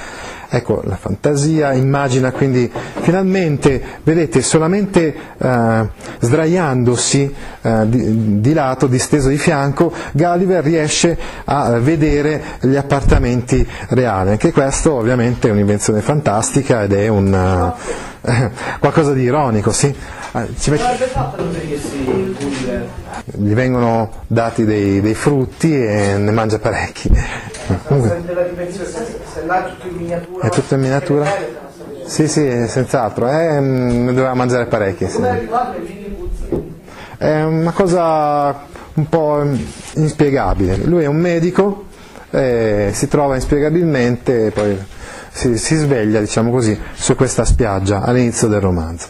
Ecco, 0.52 0.82
la 0.84 0.96
fantasia 0.96 1.72
immagina 1.74 2.32
quindi 2.32 2.68
finalmente, 3.02 3.80
vedete, 4.02 4.42
solamente 4.42 5.14
eh, 5.38 5.88
sdraiandosi 6.18 7.34
eh, 7.62 7.88
di, 7.88 8.40
di, 8.40 8.52
lato, 8.52 8.88
disteso 8.88 9.28
di 9.28 9.38
fianco, 9.38 9.92
Gulliver 10.10 10.64
riesce 10.64 11.16
a 11.44 11.78
vedere 11.78 12.42
gli 12.62 12.74
appartamenti 12.74 13.64
reali. 13.90 14.30
Anche 14.30 14.50
questo 14.50 14.94
ovviamente 14.94 15.46
è 15.46 15.52
un'invenzione 15.52 16.00
fantastica 16.00 16.82
ed 16.82 16.94
è 16.94 17.06
un, 17.06 17.32
eh, 17.32 18.09
qualcosa 18.80 19.12
di 19.12 19.22
ironico, 19.22 19.72
sì? 19.72 19.86
Eh, 20.32 20.48
ci 20.58 20.70
met... 20.70 20.80
Gli 23.24 23.52
vengono 23.52 24.10
dati 24.26 24.64
dei, 24.64 25.00
dei, 25.00 25.14
frutti 25.14 25.74
e 25.74 26.16
ne 26.16 26.30
mangia 26.30 26.58
parecchi. 26.58 27.08
È 30.40 30.48
tutto 30.48 30.74
in 30.74 30.80
miniatura? 30.80 31.26
Sì, 32.04 32.28
sì, 32.28 32.66
senz'altro. 32.68 33.28
Eh, 33.28 33.60
ne 33.60 34.12
doveva 34.12 34.34
mangiare 34.34 34.66
parecchi. 34.66 35.08
Sì. 35.08 35.22
È 37.16 37.42
una 37.42 37.72
cosa 37.72 38.66
un 38.94 39.08
po' 39.08 39.42
inspiegabile. 39.94 40.76
Lui 40.76 41.04
è 41.04 41.06
un 41.06 41.16
medico, 41.16 41.86
eh, 42.30 42.90
si 42.92 43.08
trova 43.08 43.34
inspiegabilmente 43.34 44.50
poi 44.50 44.78
si, 45.30 45.56
si 45.56 45.76
sveglia, 45.76 46.20
diciamo 46.20 46.50
così, 46.50 46.78
su 46.94 47.14
questa 47.14 47.44
spiaggia 47.44 48.02
all'inizio 48.02 48.48
del 48.48 48.60
romanzo. 48.60 49.08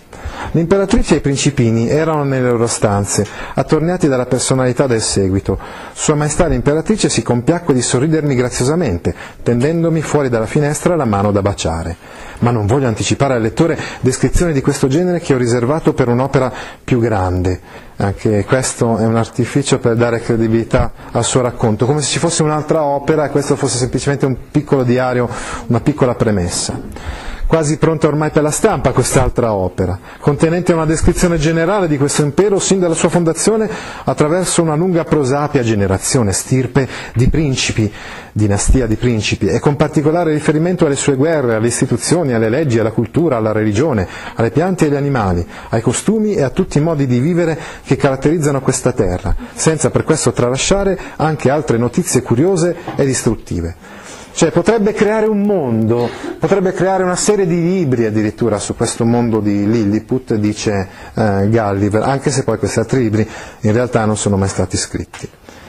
L'imperatrice 0.52 1.14
e 1.14 1.18
i 1.18 1.20
principini 1.20 1.88
erano 1.88 2.24
nelle 2.24 2.50
loro 2.50 2.66
stanze, 2.66 3.24
attorniati 3.54 4.08
dalla 4.08 4.26
personalità 4.26 4.88
del 4.88 5.00
seguito. 5.00 5.56
Sua 5.92 6.16
Maestà 6.16 6.46
l'imperatrice 6.48 7.08
si 7.08 7.22
compiacque 7.22 7.72
di 7.72 7.80
sorridermi 7.80 8.34
graziosamente, 8.34 9.14
tendendomi 9.44 10.02
fuori 10.02 10.28
dalla 10.28 10.46
finestra 10.46 10.96
la 10.96 11.04
mano 11.04 11.30
da 11.30 11.40
baciare. 11.40 11.96
Ma 12.40 12.50
non 12.50 12.66
voglio 12.66 12.88
anticipare 12.88 13.34
al 13.34 13.42
lettore 13.42 13.78
descrizioni 14.00 14.52
di 14.52 14.60
questo 14.60 14.88
genere 14.88 15.20
che 15.20 15.34
ho 15.34 15.38
riservato 15.38 15.92
per 15.92 16.08
un'opera 16.08 16.52
più 16.82 16.98
grande. 16.98 17.60
Anche 17.98 18.44
questo 18.44 18.96
è 18.96 19.04
un 19.04 19.14
artificio 19.16 19.78
per 19.78 19.94
dare 19.94 20.20
credibilità 20.20 20.90
al 21.12 21.22
suo 21.22 21.42
racconto, 21.42 21.86
come 21.86 22.00
se 22.00 22.08
ci 22.08 22.18
fosse 22.18 22.42
un'altra 22.42 22.82
opera 22.82 23.26
e 23.26 23.30
questo 23.30 23.54
fosse 23.54 23.78
semplicemente 23.78 24.26
un 24.26 24.36
piccolo 24.50 24.82
diario, 24.82 25.28
una 25.66 25.80
piccola 25.80 26.14
premessa 26.16 27.28
quasi 27.50 27.78
pronta 27.78 28.06
ormai 28.06 28.30
per 28.30 28.44
la 28.44 28.52
stampa 28.52 28.92
quest'altra 28.92 29.52
opera, 29.52 29.98
contenente 30.20 30.72
una 30.72 30.84
descrizione 30.86 31.36
generale 31.36 31.88
di 31.88 31.98
questo 31.98 32.22
impero 32.22 32.60
sin 32.60 32.78
dalla 32.78 32.94
sua 32.94 33.08
fondazione 33.08 33.68
attraverso 34.04 34.62
una 34.62 34.76
lunga 34.76 35.02
prosapia 35.02 35.60
generazione, 35.64 36.30
stirpe 36.30 36.86
di 37.12 37.28
principi, 37.28 37.92
dinastia 38.30 38.86
di 38.86 38.94
principi, 38.94 39.46
e 39.48 39.58
con 39.58 39.74
particolare 39.74 40.32
riferimento 40.32 40.86
alle 40.86 40.94
sue 40.94 41.16
guerre, 41.16 41.56
alle 41.56 41.66
istituzioni, 41.66 42.34
alle 42.34 42.50
leggi, 42.50 42.78
alla 42.78 42.92
cultura, 42.92 43.38
alla 43.38 43.50
religione, 43.50 44.06
alle 44.36 44.52
piante 44.52 44.84
e 44.84 44.88
agli 44.88 44.94
animali, 44.94 45.44
ai 45.70 45.80
costumi 45.80 46.34
e 46.34 46.42
a 46.42 46.50
tutti 46.50 46.78
i 46.78 46.82
modi 46.82 47.08
di 47.08 47.18
vivere 47.18 47.58
che 47.84 47.96
caratterizzano 47.96 48.60
questa 48.60 48.92
terra, 48.92 49.34
senza 49.54 49.90
per 49.90 50.04
questo 50.04 50.30
tralasciare 50.30 50.96
anche 51.16 51.50
altre 51.50 51.78
notizie 51.78 52.22
curiose 52.22 52.76
ed 52.94 53.08
istruttive. 53.08 53.98
Cioè 54.40 54.52
potrebbe 54.52 54.94
creare 54.94 55.26
un 55.26 55.42
mondo, 55.42 56.08
potrebbe 56.38 56.72
creare 56.72 57.02
una 57.02 57.14
serie 57.14 57.46
di 57.46 57.60
libri 57.60 58.06
addirittura 58.06 58.58
su 58.58 58.74
questo 58.74 59.04
mondo 59.04 59.40
di 59.40 59.70
Lilliput, 59.70 60.32
dice 60.36 60.88
eh, 61.12 61.46
Gulliver, 61.50 62.00
anche 62.00 62.30
se 62.30 62.42
poi 62.42 62.56
questi 62.56 62.78
altri 62.78 63.02
libri 63.02 63.28
in 63.60 63.72
realtà 63.74 64.06
non 64.06 64.16
sono 64.16 64.38
mai 64.38 64.48
stati 64.48 64.78
scritti. 64.78 65.28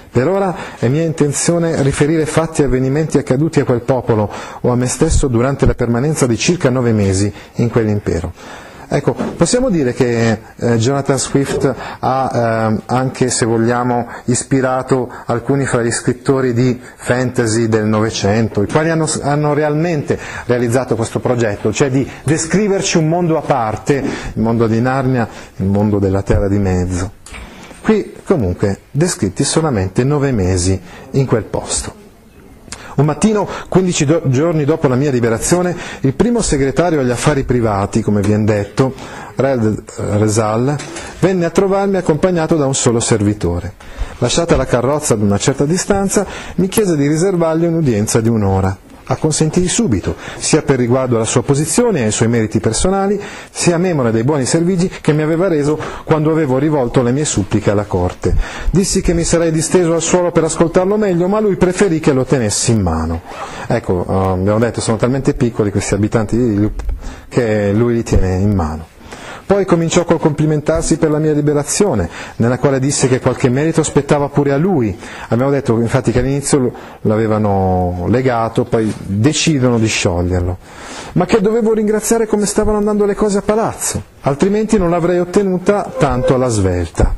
Per 0.10 0.26
ora 0.26 0.56
è 0.80 0.88
mia 0.88 1.04
intenzione 1.04 1.84
riferire 1.84 2.26
fatti 2.26 2.62
e 2.62 2.64
avvenimenti 2.64 3.18
accaduti 3.18 3.60
a 3.60 3.66
quel 3.66 3.82
popolo 3.82 4.32
o 4.62 4.72
a 4.72 4.76
me 4.78 4.88
stesso 4.88 5.28
durante 5.28 5.66
la 5.66 5.76
permanenza 5.76 6.26
di 6.26 6.38
circa 6.38 6.70
nove 6.70 6.94
mesi 6.94 7.30
in 7.56 7.70
quell'impero. 7.70 8.32
Ecco, 8.94 9.14
possiamo 9.14 9.70
dire 9.70 9.94
che 9.94 10.38
eh, 10.58 10.76
Jonathan 10.76 11.18
Swift 11.18 11.74
ha 12.00 12.32
eh, 12.76 12.82
anche, 12.88 13.30
se 13.30 13.46
vogliamo, 13.46 14.06
ispirato 14.26 15.10
alcuni 15.28 15.66
fra 15.66 15.82
gli 15.82 15.92
scrittori 15.92 16.52
di 16.52 16.78
fantasy 16.98 17.70
del 17.70 17.86
Novecento, 17.86 18.62
i 18.62 18.68
quali 18.68 18.90
hanno, 18.90 19.08
hanno, 19.22 19.54
realmente 19.54 20.20
realizzato 20.46 20.98
questo 20.98 21.22
progetto, 21.22 21.72
cioè 21.72 21.90
di 21.90 22.06
descriverci 22.26 22.98
un 22.98 23.08
mondo 23.08 23.38
a 23.38 23.42
parte, 23.42 23.94
il 23.94 24.42
mondo 24.42 24.68
di 24.68 24.82
Narnia, 24.82 25.26
il 25.56 25.68
mondo 25.68 25.98
della 25.98 26.22
Terra 26.22 26.50
di 26.50 26.60
Mezzo. 26.60 27.14
Qui 27.82 28.16
comunque 28.26 28.80
descritti 28.92 29.46
solamente 29.46 30.04
nove 30.04 30.34
mesi 30.34 30.78
in 31.12 31.26
quel 31.26 31.44
posto. 31.44 32.01
Un 32.96 33.06
mattino, 33.06 33.48
15 33.70 34.06
do- 34.06 34.22
giorni 34.26 34.66
dopo 34.66 34.88
la 34.88 34.96
mia 34.96 35.12
liberazione, 35.12 35.76
il 36.02 36.14
primo 36.14 36.42
segretario 36.42 37.00
agli 37.00 37.10
affari 37.10 37.44
privati, 37.44 38.02
come 38.02 38.22
viene 38.22 38.44
detto, 38.46 38.94
Red 39.36 39.84
Rezal, 40.18 40.76
venne 41.20 41.46
a 41.46 41.50
trovarmi 41.50 41.98
accompagnato 41.98 42.56
da 42.56 42.66
un 42.66 42.76
solo 42.76 43.00
servitore. 43.00 43.74
Lasciata 44.20 44.56
la 44.56 44.66
carrozza 44.66 45.14
ad 45.14 45.22
una 45.22 45.38
certa 45.38 45.66
distanza, 45.66 46.26
mi 46.56 46.68
chiese 46.68 46.96
di 46.96 47.08
riservargli 47.08 47.66
un'udienza 47.66 48.22
di 48.22 48.30
un'ora 48.30 48.78
acconsentì 49.12 49.68
subito, 49.68 50.16
sia 50.38 50.62
per 50.62 50.78
riguardo 50.78 51.16
alla 51.16 51.26
sua 51.26 51.44
posizione 51.44 52.00
e 52.00 52.04
ai 52.06 52.12
suoi 52.12 52.30
meriti 52.30 52.60
personali, 52.60 53.20
sia 53.50 53.78
memore 53.78 54.12
dei 54.12 54.24
buoni 54.24 54.46
servigi 54.46 54.90
che 55.02 55.14
mi 55.14 55.22
aveva 55.22 55.48
reso 55.48 55.80
quando 56.04 56.32
avevo 56.32 56.58
rivolto 56.58 57.02
le 57.02 57.12
mie 57.12 57.26
suppliche 57.26 57.72
alla 57.72 57.86
corte. 57.86 58.36
Dissi 58.72 59.02
che 59.02 59.14
mi 59.14 59.24
sarei 59.24 59.52
disteso 59.52 59.94
al 59.94 60.02
suolo 60.02 60.32
per 60.32 60.46
ascoltarlo 60.46 60.98
meglio, 60.98 61.28
ma 61.28 61.40
lui 61.40 61.56
preferì 61.56 62.00
che 62.00 62.14
lo 62.14 62.26
tenessi 62.26 62.72
in 62.72 62.82
mano. 62.82 63.22
Ecco, 63.68 64.04
uh, 64.08 64.12
abbiamo 64.12 64.60
detto, 64.60 64.82
sono 64.82 64.98
talmente 64.98 65.34
piccoli 65.34 65.72
questi 65.72 65.94
abitanti 65.94 66.38
di 66.38 66.56
Lup 66.58 66.82
che 67.30 67.72
lui 67.74 67.94
li 67.94 68.04
tiene 68.04 68.36
in 68.36 68.54
mano. 68.54 68.91
Poi 69.52 69.66
cominciò 69.66 70.06
col 70.06 70.18
complimentarsi 70.18 70.96
per 70.96 71.10
la 71.12 71.20
mia 71.20 71.34
liberazione, 71.34 72.10
nella 72.38 72.58
quale 72.58 72.80
disse 72.80 73.10
che 73.10 73.20
qualche 73.20 73.50
merito 73.50 73.84
spettava 73.84 74.30
pure 74.30 74.54
a 74.54 74.58
lui. 74.58 74.98
Abbiamo 75.28 75.52
detto 75.52 75.78
infatti 75.82 76.14
che 76.14 76.20
all'inizio 76.20 76.72
l'avevano 77.02 78.06
legato, 78.08 78.64
poi 78.64 78.90
decidono 78.98 79.78
di 79.78 79.88
scioglierlo, 79.88 80.58
ma 81.16 81.26
che 81.26 81.42
dovevo 81.42 81.74
ringraziare 81.74 82.28
come 82.28 82.46
stavano 82.46 82.78
andando 82.78 83.04
le 83.04 83.14
cose 83.14 83.40
a 83.40 83.42
palazzo, 83.42 84.02
altrimenti 84.22 84.78
non 84.78 84.90
l'avrei 84.90 85.20
ottenuta 85.20 85.96
tanto 85.98 86.34
alla 86.34 86.48
svelta. 86.48 87.14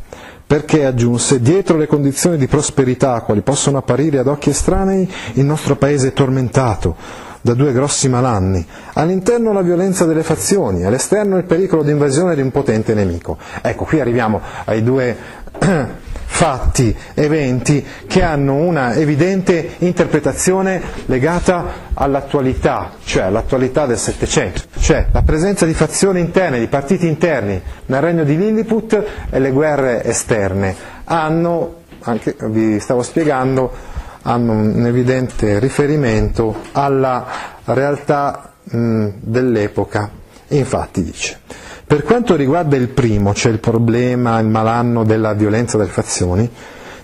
Perché 0.47 0.85
aggiunse, 0.85 1.39
dietro 1.39 1.77
le 1.77 1.85
condizioni 1.85 2.37
di 2.37 2.47
prosperità 2.47 3.21
quali 3.21 3.41
possono 3.41 3.77
apparire 3.77 4.17
ad 4.17 4.27
occhi 4.27 4.49
estranei, 4.49 5.07
il 5.33 5.45
nostro 5.45 5.75
paese 5.75 6.07
è 6.07 6.13
tormentato 6.13 6.95
da 7.43 7.53
due 7.53 7.73
grossi 7.73 8.07
malanni, 8.07 8.65
all'interno 8.93 9.51
la 9.51 9.61
violenza 9.61 10.05
delle 10.05 10.23
fazioni, 10.23 10.85
all'esterno 10.85 11.35
il 11.37 11.43
pericolo 11.43 11.83
di 11.83 11.91
invasione 11.91 12.35
di 12.35 12.41
un 12.41 12.51
potente 12.51 12.93
nemico. 12.93 13.37
Ecco, 13.61 13.83
qui 13.83 13.99
arriviamo 13.99 14.39
ai 14.63 14.81
due 14.81 15.13
fatti, 16.25 16.95
eventi 17.13 17.85
che 18.07 18.23
hanno 18.23 18.55
una 18.55 18.93
evidente 18.93 19.75
interpretazione 19.79 20.81
legata 21.07 21.91
all'attualità, 21.93 22.91
cioè 23.03 23.23
all'attualità 23.23 23.85
del 23.85 23.97
Settecento, 23.97 24.61
cioè 24.79 25.07
la 25.11 25.21
presenza 25.21 25.65
di 25.65 25.73
fazioni 25.73 26.21
interne, 26.21 26.59
di 26.59 26.67
partiti 26.67 27.07
interni 27.07 27.61
nel 27.87 28.01
regno 28.01 28.23
di 28.23 28.37
Lilliput 28.37 29.03
e 29.29 29.39
le 29.39 29.51
guerre 29.51 30.01
esterne 30.05 30.73
hanno, 31.03 31.81
anche 32.03 32.37
vi 32.43 32.79
stavo 32.79 33.03
spiegando, 33.03 33.91
hanno 34.23 34.53
un 34.53 34.85
evidente 34.85 35.59
riferimento 35.59 36.55
alla 36.71 37.25
realtà 37.65 38.53
mh, 38.63 39.07
dell'epoca. 39.19 40.09
Infatti 40.49 41.03
dice, 41.03 41.39
per 41.85 42.03
quanto 42.03 42.35
riguarda 42.35 42.75
il 42.75 42.89
primo, 42.89 43.33
cioè 43.33 43.51
il 43.51 43.59
problema, 43.59 44.39
il 44.39 44.47
malanno 44.47 45.03
della 45.03 45.33
violenza 45.33 45.77
delle 45.77 45.89
fazioni, 45.89 46.49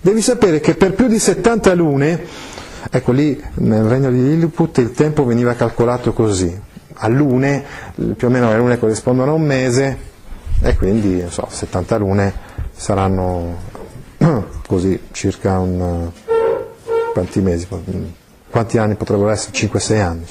devi 0.02 0.22
sapere 0.22 0.60
che 0.60 0.76
per 0.76 0.94
più 0.94 1.08
di 1.08 1.20
70 1.20 1.74
lune, 1.74 2.24
ecco 2.90 3.12
lì 3.12 3.42
nel 3.56 3.84
regno 3.84 4.12
di 4.12 4.22
Lilliput 4.22 4.78
il 4.78 4.92
tempo 4.92 5.26
veniva 5.26 5.54
calcolato 5.56 6.14
così, 6.14 6.58
a 7.02 7.08
lune, 7.08 7.64
più 8.16 8.28
o 8.28 8.30
meno 8.30 8.50
le 8.50 8.58
lune 8.58 8.80
corrispondono 8.80 9.32
a 9.32 9.36
un 9.36 9.44
mese 9.44 9.98
e 10.62 10.76
quindi 10.76 11.24
so, 11.30 11.48
70 11.50 11.98
lune 11.98 12.34
saranno 12.76 13.58
così 14.68 15.00
circa 15.12 15.60
un 15.60 16.12
quanti 17.14 17.42
mesi, 17.42 17.68
quanti 18.50 18.78
anni 18.78 18.96
potrebbero 18.96 19.30
essere? 19.30 19.52
5-6 19.54 20.02
anni. 20.02 20.26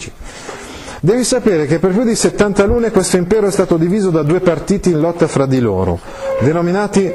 Devi 1.00 1.22
sapere 1.22 1.66
che 1.66 1.78
per 1.78 1.92
più 1.92 2.02
di 2.02 2.16
70 2.16 2.64
lune 2.64 2.90
questo 2.90 3.16
impero 3.16 3.46
è 3.46 3.52
stato 3.52 3.76
diviso 3.76 4.10
da 4.10 4.22
due 4.22 4.40
partiti 4.40 4.90
in 4.90 4.98
lotta 4.98 5.28
fra 5.28 5.46
di 5.46 5.60
loro, 5.60 6.00
denominati 6.40 7.12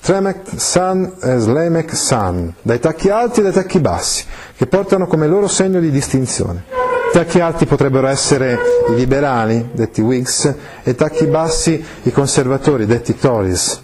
Tremek 0.00 0.50
San 0.54 1.14
e 1.20 1.38
Slemek 1.38 1.96
San, 1.96 2.52
dai 2.62 2.78
tacchi 2.78 3.08
alti 3.08 3.40
e 3.40 3.42
dai 3.42 3.52
tacchi 3.52 3.80
bassi, 3.80 4.24
che 4.56 4.66
portano 4.66 5.06
come 5.06 5.26
loro 5.26 5.48
segno 5.48 5.80
di 5.80 5.90
distinzione. 5.90 6.64
I 7.08 7.12
tacchi 7.12 7.40
alti 7.40 7.64
potrebbero 7.64 8.06
essere 8.06 8.58
i 8.90 8.94
liberali, 8.94 9.70
detti 9.72 10.00
Whigs, 10.00 10.54
e 10.82 10.90
i 10.90 10.94
tacchi 10.94 11.26
bassi 11.26 11.82
i 12.02 12.12
conservatori, 12.12 12.86
detti 12.86 13.16
Tories. 13.18 13.83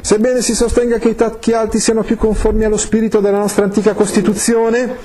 Sebbene 0.00 0.40
si 0.40 0.54
sostenga 0.54 0.98
che 0.98 1.10
i 1.10 1.14
tacchi 1.14 1.52
alti 1.52 1.78
siano 1.78 2.02
più 2.02 2.16
conformi 2.16 2.64
allo 2.64 2.78
spirito 2.78 3.20
della 3.20 3.38
nostra 3.38 3.64
antica 3.64 3.94
Costituzione, 3.94 4.96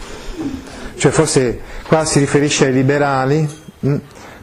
cioè 0.96 1.12
forse 1.12 1.60
qua 1.88 2.06
si 2.06 2.20
riferisce 2.20 2.66
ai 2.66 2.74
liberali, 2.74 3.48
mm, 3.86 3.96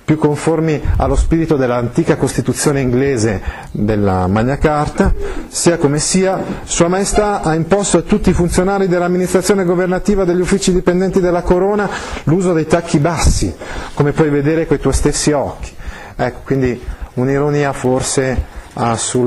più 0.05 0.19
conformi 0.19 0.81
allo 0.97 1.15
spirito 1.17 1.57
dell'antica 1.57 2.17
Costituzione 2.17 2.81
inglese 2.81 3.41
della 3.71 4.27
Magna 4.27 4.59
Carta, 4.59 5.15
sia 5.49 5.79
come 5.79 5.99
sia, 5.99 6.43
Sua 6.65 6.89
Maestà 6.89 7.41
ha 7.41 7.55
imposto 7.55 7.99
a 7.99 8.03
tutti 8.03 8.31
i 8.31 8.35
funzionari 8.35 8.89
dell'amministrazione 8.89 9.65
governativa 9.65 10.25
degli 10.25 10.41
uffici 10.41 10.73
dipendenti 10.73 11.21
della 11.21 11.43
Corona 11.43 11.89
l'uso 12.25 12.53
dei 12.53 12.67
tacchi 12.67 12.99
bassi, 12.99 13.55
come 13.95 14.13
puoi 14.13 14.29
vedere 14.29 14.67
con 14.67 14.77
i 14.77 14.81
tuoi 14.81 14.93
stessi 14.93 15.33
occhi. 15.33 15.71
Ecco, 16.15 16.41
quindi 16.45 16.79
un'ironia 17.15 17.73
forse 17.73 18.52
ah, 18.75 18.97
su 18.97 19.21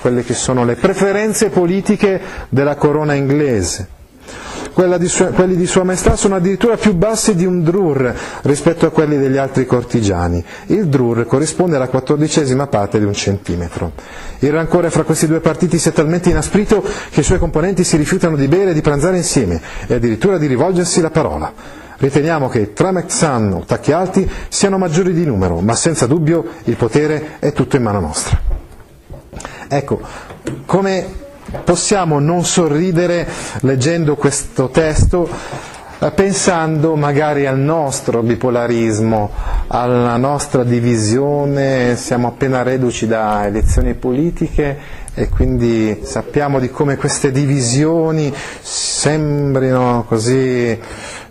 quelle 0.00 0.24
che 0.24 0.34
sono 0.34 0.64
le 0.64 0.76
preferenze 0.76 1.48
politiche 1.48 2.20
della 2.48 2.76
corona 2.76 3.14
inglese. 3.14 3.98
Di 4.72 5.08
sua, 5.08 5.26
quelli 5.26 5.56
di 5.56 5.66
Sua 5.66 5.82
Maestà 5.84 6.16
sono 6.16 6.36
addirittura 6.36 6.76
più 6.76 6.94
bassi 6.94 7.34
di 7.34 7.44
un 7.44 7.62
drur 7.62 8.14
rispetto 8.42 8.86
a 8.86 8.90
quelli 8.90 9.18
degli 9.18 9.36
altri 9.36 9.66
cortigiani. 9.66 10.42
Il 10.66 10.86
drur 10.86 11.26
corrisponde 11.26 11.76
alla 11.76 11.88
quattordicesima 11.88 12.66
parte 12.66 12.98
di 12.98 13.04
un 13.04 13.12
centimetro. 13.12 13.92
Il 14.38 14.52
rancore 14.52 14.88
fra 14.88 15.02
questi 15.02 15.26
due 15.26 15.40
partiti 15.40 15.76
si 15.76 15.90
è 15.90 15.92
talmente 15.92 16.30
inasprito 16.30 16.82
che 17.10 17.20
i 17.20 17.24
suoi 17.24 17.38
componenti 17.38 17.84
si 17.84 17.98
rifiutano 17.98 18.36
di 18.36 18.48
bere 18.48 18.70
e 18.70 18.74
di 18.74 18.80
pranzare 18.80 19.18
insieme 19.18 19.60
e 19.86 19.94
addirittura 19.94 20.38
di 20.38 20.46
rivolgersi 20.46 21.02
la 21.02 21.10
parola. 21.10 21.52
Riteniamo 21.98 22.48
che 22.48 22.72
Tramex-San 22.72 23.52
o 23.52 23.64
Tacchi 23.66 23.92
Alti 23.92 24.26
siano 24.48 24.78
maggiori 24.78 25.12
di 25.12 25.26
numero, 25.26 25.60
ma 25.60 25.74
senza 25.74 26.06
dubbio 26.06 26.42
il 26.64 26.76
potere 26.76 27.36
è 27.38 27.52
tutto 27.52 27.76
in 27.76 27.82
mano 27.82 28.00
nostra. 28.00 28.49
Ecco, 29.72 30.00
come 30.66 31.06
possiamo 31.62 32.18
non 32.18 32.44
sorridere 32.44 33.24
leggendo 33.60 34.16
questo 34.16 34.68
testo 34.70 35.28
eh, 36.00 36.10
pensando 36.10 36.96
magari 36.96 37.46
al 37.46 37.58
nostro 37.58 38.20
bipolarismo, 38.22 39.30
alla 39.68 40.16
nostra 40.16 40.64
divisione, 40.64 41.94
siamo 41.94 42.26
appena 42.26 42.64
reduci 42.64 43.06
da 43.06 43.46
elezioni 43.46 43.94
politiche 43.94 44.76
e 45.14 45.28
quindi 45.28 46.00
sappiamo 46.02 46.58
di 46.58 46.68
come 46.70 46.96
queste 46.96 47.30
divisioni 47.30 48.34
sembrino 48.60 50.04
così 50.08 50.34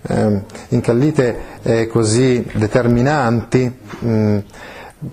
eh, 0.02 0.42
incallite 0.70 1.38
e 1.62 1.88
così 1.88 2.46
determinanti. 2.54 3.78
Mm, 4.06 4.38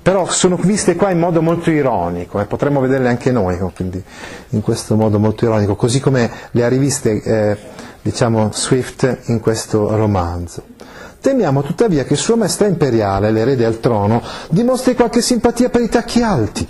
però 0.03 0.29
sono 0.29 0.57
viste 0.57 0.97
qua 0.97 1.11
in 1.11 1.19
modo 1.19 1.41
molto 1.41 1.71
ironico 1.71 2.41
e 2.41 2.43
eh, 2.43 2.47
potremmo 2.47 2.81
vederle 2.81 3.09
anche 3.09 3.31
noi, 3.31 3.59
quindi 3.75 4.03
in 4.51 4.61
questo 4.61 4.97
modo 4.97 5.19
molto 5.19 5.45
ironico, 5.45 5.77
così 5.77 6.01
come 6.01 6.29
le 6.51 6.65
ha 6.65 6.69
riviste 6.69 7.23
eh, 7.23 7.57
diciamo, 8.03 8.51
Swift 8.53 9.19
in 9.27 9.41
questo 9.41 9.95
romanzo. 9.95 10.75
Temiamo 11.21 11.63
tuttavia 11.63 12.05
che 12.05 12.17
Sua 12.17 12.37
Maestà 12.37 12.67
Imperiale, 12.67 13.31
l'erede 13.31 13.65
al 13.65 13.81
trono, 13.81 14.23
dimostri 14.49 14.95
qualche 14.95 15.21
simpatia 15.21 15.71
per 15.71 15.81
i 15.81 15.89
tacchi 15.89 16.23
alti. 16.23 16.67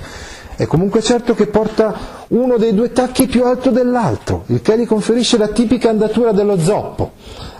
È 0.56 0.66
comunque 0.66 1.02
certo 1.02 1.34
che 1.34 1.46
porta 1.46 1.94
uno 2.28 2.56
dei 2.56 2.74
due 2.74 2.92
tacchi 2.92 3.26
più 3.26 3.44
alto 3.44 3.70
dell'altro, 3.70 4.44
il 4.46 4.62
che 4.62 4.78
gli 4.78 4.86
conferisce 4.86 5.36
la 5.36 5.48
tipica 5.48 5.90
andatura 5.90 6.32
dello 6.32 6.58
zoppo. 6.58 7.12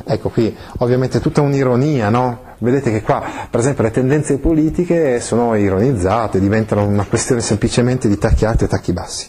Ecco 0.04 0.30
qui 0.30 0.54
ovviamente 0.78 1.20
tutta 1.20 1.42
un'ironia, 1.42 2.08
no? 2.08 2.45
Vedete 2.58 2.90
che 2.90 3.02
qua, 3.02 3.22
per 3.50 3.60
esempio, 3.60 3.82
le 3.82 3.90
tendenze 3.90 4.38
politiche 4.38 5.20
sono 5.20 5.54
ironizzate, 5.54 6.40
diventano 6.40 6.86
una 6.86 7.04
questione 7.04 7.42
semplicemente 7.42 8.08
di 8.08 8.16
tacchi 8.16 8.46
alti 8.46 8.64
e 8.64 8.66
tacchi 8.66 8.94
bassi. 8.94 9.28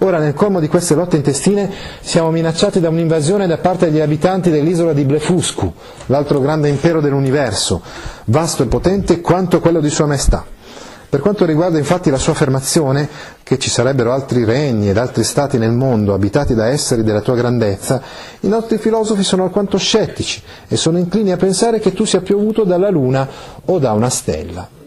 Ora, 0.00 0.18
nel 0.18 0.34
colmo 0.34 0.60
di 0.60 0.68
queste 0.68 0.94
lotte 0.94 1.16
intestine, 1.16 1.68
siamo 2.00 2.30
minacciati 2.30 2.78
da 2.78 2.88
un'invasione 2.88 3.48
da 3.48 3.58
parte 3.58 3.90
degli 3.90 4.00
abitanti 4.00 4.50
dell'isola 4.50 4.92
di 4.92 5.04
Blefuscu, 5.04 5.72
l'altro 6.06 6.38
grande 6.38 6.68
impero 6.68 7.00
dell'universo, 7.00 7.82
vasto 8.26 8.62
e 8.62 8.66
potente 8.66 9.20
quanto 9.20 9.58
quello 9.58 9.80
di 9.80 9.90
Sua 9.90 10.06
Maestà. 10.06 10.44
Per 11.10 11.18
quanto 11.18 11.44
riguarda 11.44 11.76
infatti 11.76 12.08
la 12.08 12.18
sua 12.18 12.34
affermazione 12.34 13.08
che 13.42 13.58
ci 13.58 13.68
sarebbero 13.68 14.12
altri 14.12 14.44
regni 14.44 14.90
ed 14.90 14.96
altri 14.96 15.24
stati 15.24 15.58
nel 15.58 15.72
mondo 15.72 16.14
abitati 16.14 16.54
da 16.54 16.68
esseri 16.68 17.02
della 17.02 17.20
tua 17.20 17.34
grandezza, 17.34 18.00
i 18.42 18.48
nostri 18.48 18.78
filosofi 18.78 19.24
sono 19.24 19.42
alquanto 19.42 19.76
scettici 19.76 20.40
e 20.68 20.76
sono 20.76 20.98
inclini 20.98 21.32
a 21.32 21.36
pensare 21.36 21.80
che 21.80 21.92
tu 21.92 22.04
sia 22.04 22.20
piovuto 22.20 22.62
dalla 22.62 22.90
luna 22.90 23.28
o 23.64 23.78
da 23.80 23.90
una 23.90 24.08
stella. 24.08 24.78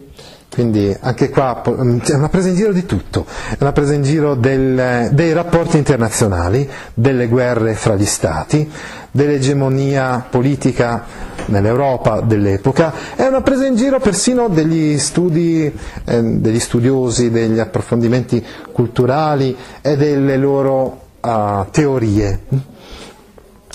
Quindi 0.54 0.96
anche 1.00 1.30
qua 1.30 1.64
mm, 1.68 1.98
è 1.98 2.14
una 2.14 2.28
presa 2.28 2.46
in 2.46 2.54
giro 2.54 2.72
di 2.72 2.86
tutto, 2.86 3.26
è 3.26 3.56
una 3.58 3.72
presa 3.72 3.92
in 3.92 4.04
giro 4.04 4.36
del, 4.36 5.08
dei 5.10 5.32
rapporti 5.32 5.78
internazionali, 5.78 6.70
delle 6.94 7.26
guerre 7.26 7.74
fra 7.74 7.96
gli 7.96 8.04
stati, 8.04 8.70
dell'egemonia 9.10 10.24
politica 10.30 11.04
nell'Europa 11.46 12.20
dell'epoca, 12.20 12.92
è 13.16 13.26
una 13.26 13.40
presa 13.40 13.66
in 13.66 13.74
giro 13.74 13.98
persino 13.98 14.46
degli 14.46 14.96
studi, 14.96 15.72
eh, 16.04 16.22
degli 16.22 16.60
studiosi, 16.60 17.32
degli 17.32 17.58
approfondimenti 17.58 18.40
culturali 18.70 19.56
e 19.82 19.96
delle 19.96 20.36
loro 20.36 21.00
uh, 21.20 21.66
teorie. 21.72 22.73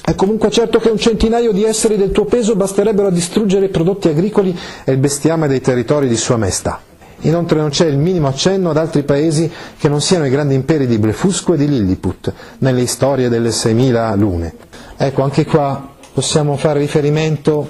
È 0.10 0.16
comunque 0.16 0.50
certo 0.50 0.80
che 0.80 0.90
un 0.90 0.98
centinaio 0.98 1.52
di 1.52 1.64
esseri 1.64 1.96
del 1.96 2.10
tuo 2.10 2.26
peso 2.26 2.56
basterebbero 2.56 3.10
a 3.10 3.12
distruggere 3.12 3.66
i 3.66 3.70
prodotti 3.70 4.08
agricoli 4.08 4.58
e 4.84 4.92
il 4.92 4.98
bestiame 4.98 5.48
dei 5.48 5.62
territori 5.62 6.08
di 6.08 6.18
Sua 6.18 6.36
Maestà. 6.36 6.82
Inoltre 7.22 7.60
non 7.60 7.70
c'è 7.70 7.86
il 7.86 8.00
minimo 8.00 8.28
accenno 8.28 8.72
ad 8.72 8.78
altri 8.78 9.04
paesi 9.04 9.52
che 9.78 9.88
non 9.88 10.02
siano 10.02 10.26
i 10.26 10.32
grandi 10.32 10.56
imperi 10.56 10.88
di 10.88 10.98
Blefusco 10.98 11.54
e 11.54 11.58
di 11.58 11.70
Lilliput, 11.70 12.34
nelle 12.58 12.88
storie 12.88 13.30
delle 13.30 13.50
6.000 13.50 14.18
lune. 14.18 14.56
Ecco, 14.98 15.22
anche 15.22 15.46
qua 15.46 15.94
possiamo 16.12 16.58
fare 16.58 16.80
riferimento 16.80 17.70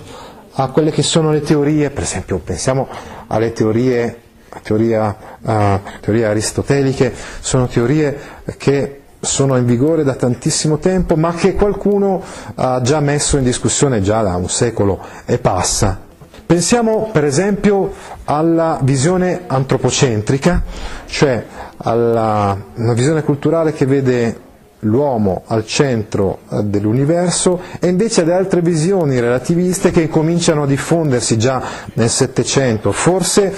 a 0.53 0.69
quelle 0.69 0.91
che 0.91 1.03
sono 1.03 1.31
le 1.33 1.41
teorie, 1.41 1.89
per 1.89 2.03
esempio 2.03 2.37
pensiamo 2.37 2.87
alle 3.27 3.51
teorie, 3.51 4.17
teoria, 4.63 5.13
uh, 5.41 5.79
teorie 5.99 6.25
aristoteliche, 6.25 7.13
sono 7.41 7.67
teorie 7.67 8.17
che 8.57 8.98
sono 9.19 9.57
in 9.57 9.65
vigore 9.65 10.03
da 10.03 10.15
tantissimo 10.15 10.77
tempo, 10.77 11.15
ma 11.15 11.33
che 11.33 11.53
qualcuno 11.53 12.21
ha 12.55 12.81
già 12.81 12.99
messo 12.99 13.37
in 13.37 13.43
discussione 13.43 14.01
già 14.01 14.21
da 14.21 14.35
un 14.35 14.49
secolo 14.49 14.99
e 15.25 15.37
passa. 15.37 16.07
Pensiamo 16.45 17.09
per 17.11 17.25
esempio 17.25 17.93
alla 18.25 18.79
visione 18.81 19.41
antropocentrica, 19.45 20.63
cioè 21.05 21.45
alla 21.77 22.57
una 22.75 22.93
visione 22.93 23.23
culturale 23.23 23.71
che 23.71 23.85
vede 23.85 24.47
l'uomo 24.83 25.43
al 25.47 25.65
centro 25.65 26.39
eh, 26.49 26.63
dell'universo 26.63 27.61
e 27.79 27.87
invece 27.87 28.21
ad 28.21 28.31
altre 28.31 28.61
visioni 28.61 29.19
relativiste 29.19 29.91
che 29.91 30.07
cominciano 30.07 30.63
a 30.63 30.67
diffondersi 30.67 31.37
già 31.37 31.61
nel 31.93 32.09
Settecento, 32.09 32.91
forse 32.91 33.53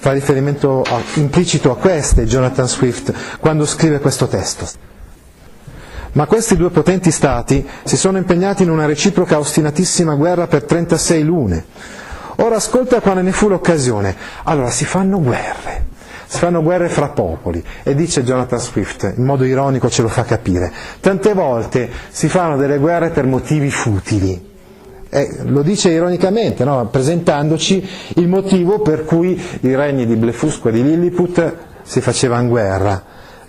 fa 0.00 0.12
riferimento 0.12 0.82
a, 0.82 0.98
implicito 1.14 1.70
a 1.70 1.76
queste 1.76 2.24
Jonathan 2.24 2.68
Swift 2.68 3.12
quando 3.38 3.66
scrive 3.66 3.98
questo 3.98 4.28
testo. 4.28 4.66
Ma 6.12 6.26
questi 6.26 6.56
due 6.56 6.70
potenti 6.70 7.10
stati 7.10 7.66
si 7.84 7.96
sono 7.96 8.18
impegnati 8.18 8.62
in 8.62 8.70
una 8.70 8.86
reciproca 8.86 9.38
ostinatissima 9.38 10.14
guerra 10.14 10.46
per 10.46 10.64
36 10.64 11.22
lune. 11.22 11.64
Ora 12.36 12.56
ascolta 12.56 13.00
quando 13.00 13.22
ne 13.22 13.32
fu 13.32 13.48
l'occasione. 13.48 14.16
Allora 14.44 14.70
si 14.70 14.84
fanno 14.84 15.20
guerre 15.20 15.88
si 16.30 16.38
fanno 16.38 16.62
guerre 16.62 16.88
fra 16.88 17.08
popoli 17.08 17.60
e 17.82 17.96
dice 17.96 18.22
Jonathan 18.22 18.60
Swift, 18.60 19.14
in 19.16 19.24
modo 19.24 19.42
ironico 19.42 19.90
ce 19.90 20.02
lo 20.02 20.06
fa 20.06 20.22
capire, 20.22 20.72
tante 21.00 21.34
volte 21.34 21.90
si 22.08 22.28
fanno 22.28 22.56
delle 22.56 22.78
guerre 22.78 23.10
per 23.10 23.26
motivi 23.26 23.68
futili. 23.68 24.48
Eh, 25.08 25.38
lo 25.42 25.62
dice 25.62 25.90
ironicamente, 25.90 26.62
no? 26.62 26.86
presentandoci 26.86 27.84
il 28.14 28.28
motivo 28.28 28.78
per 28.78 29.04
cui 29.04 29.42
i 29.62 29.74
regni 29.74 30.06
di 30.06 30.14
Blefusco 30.14 30.68
e 30.68 30.72
di 30.72 30.84
Lilliput 30.84 31.54
si 31.82 32.00
facevano 32.00 32.48
guerra. 32.48 33.02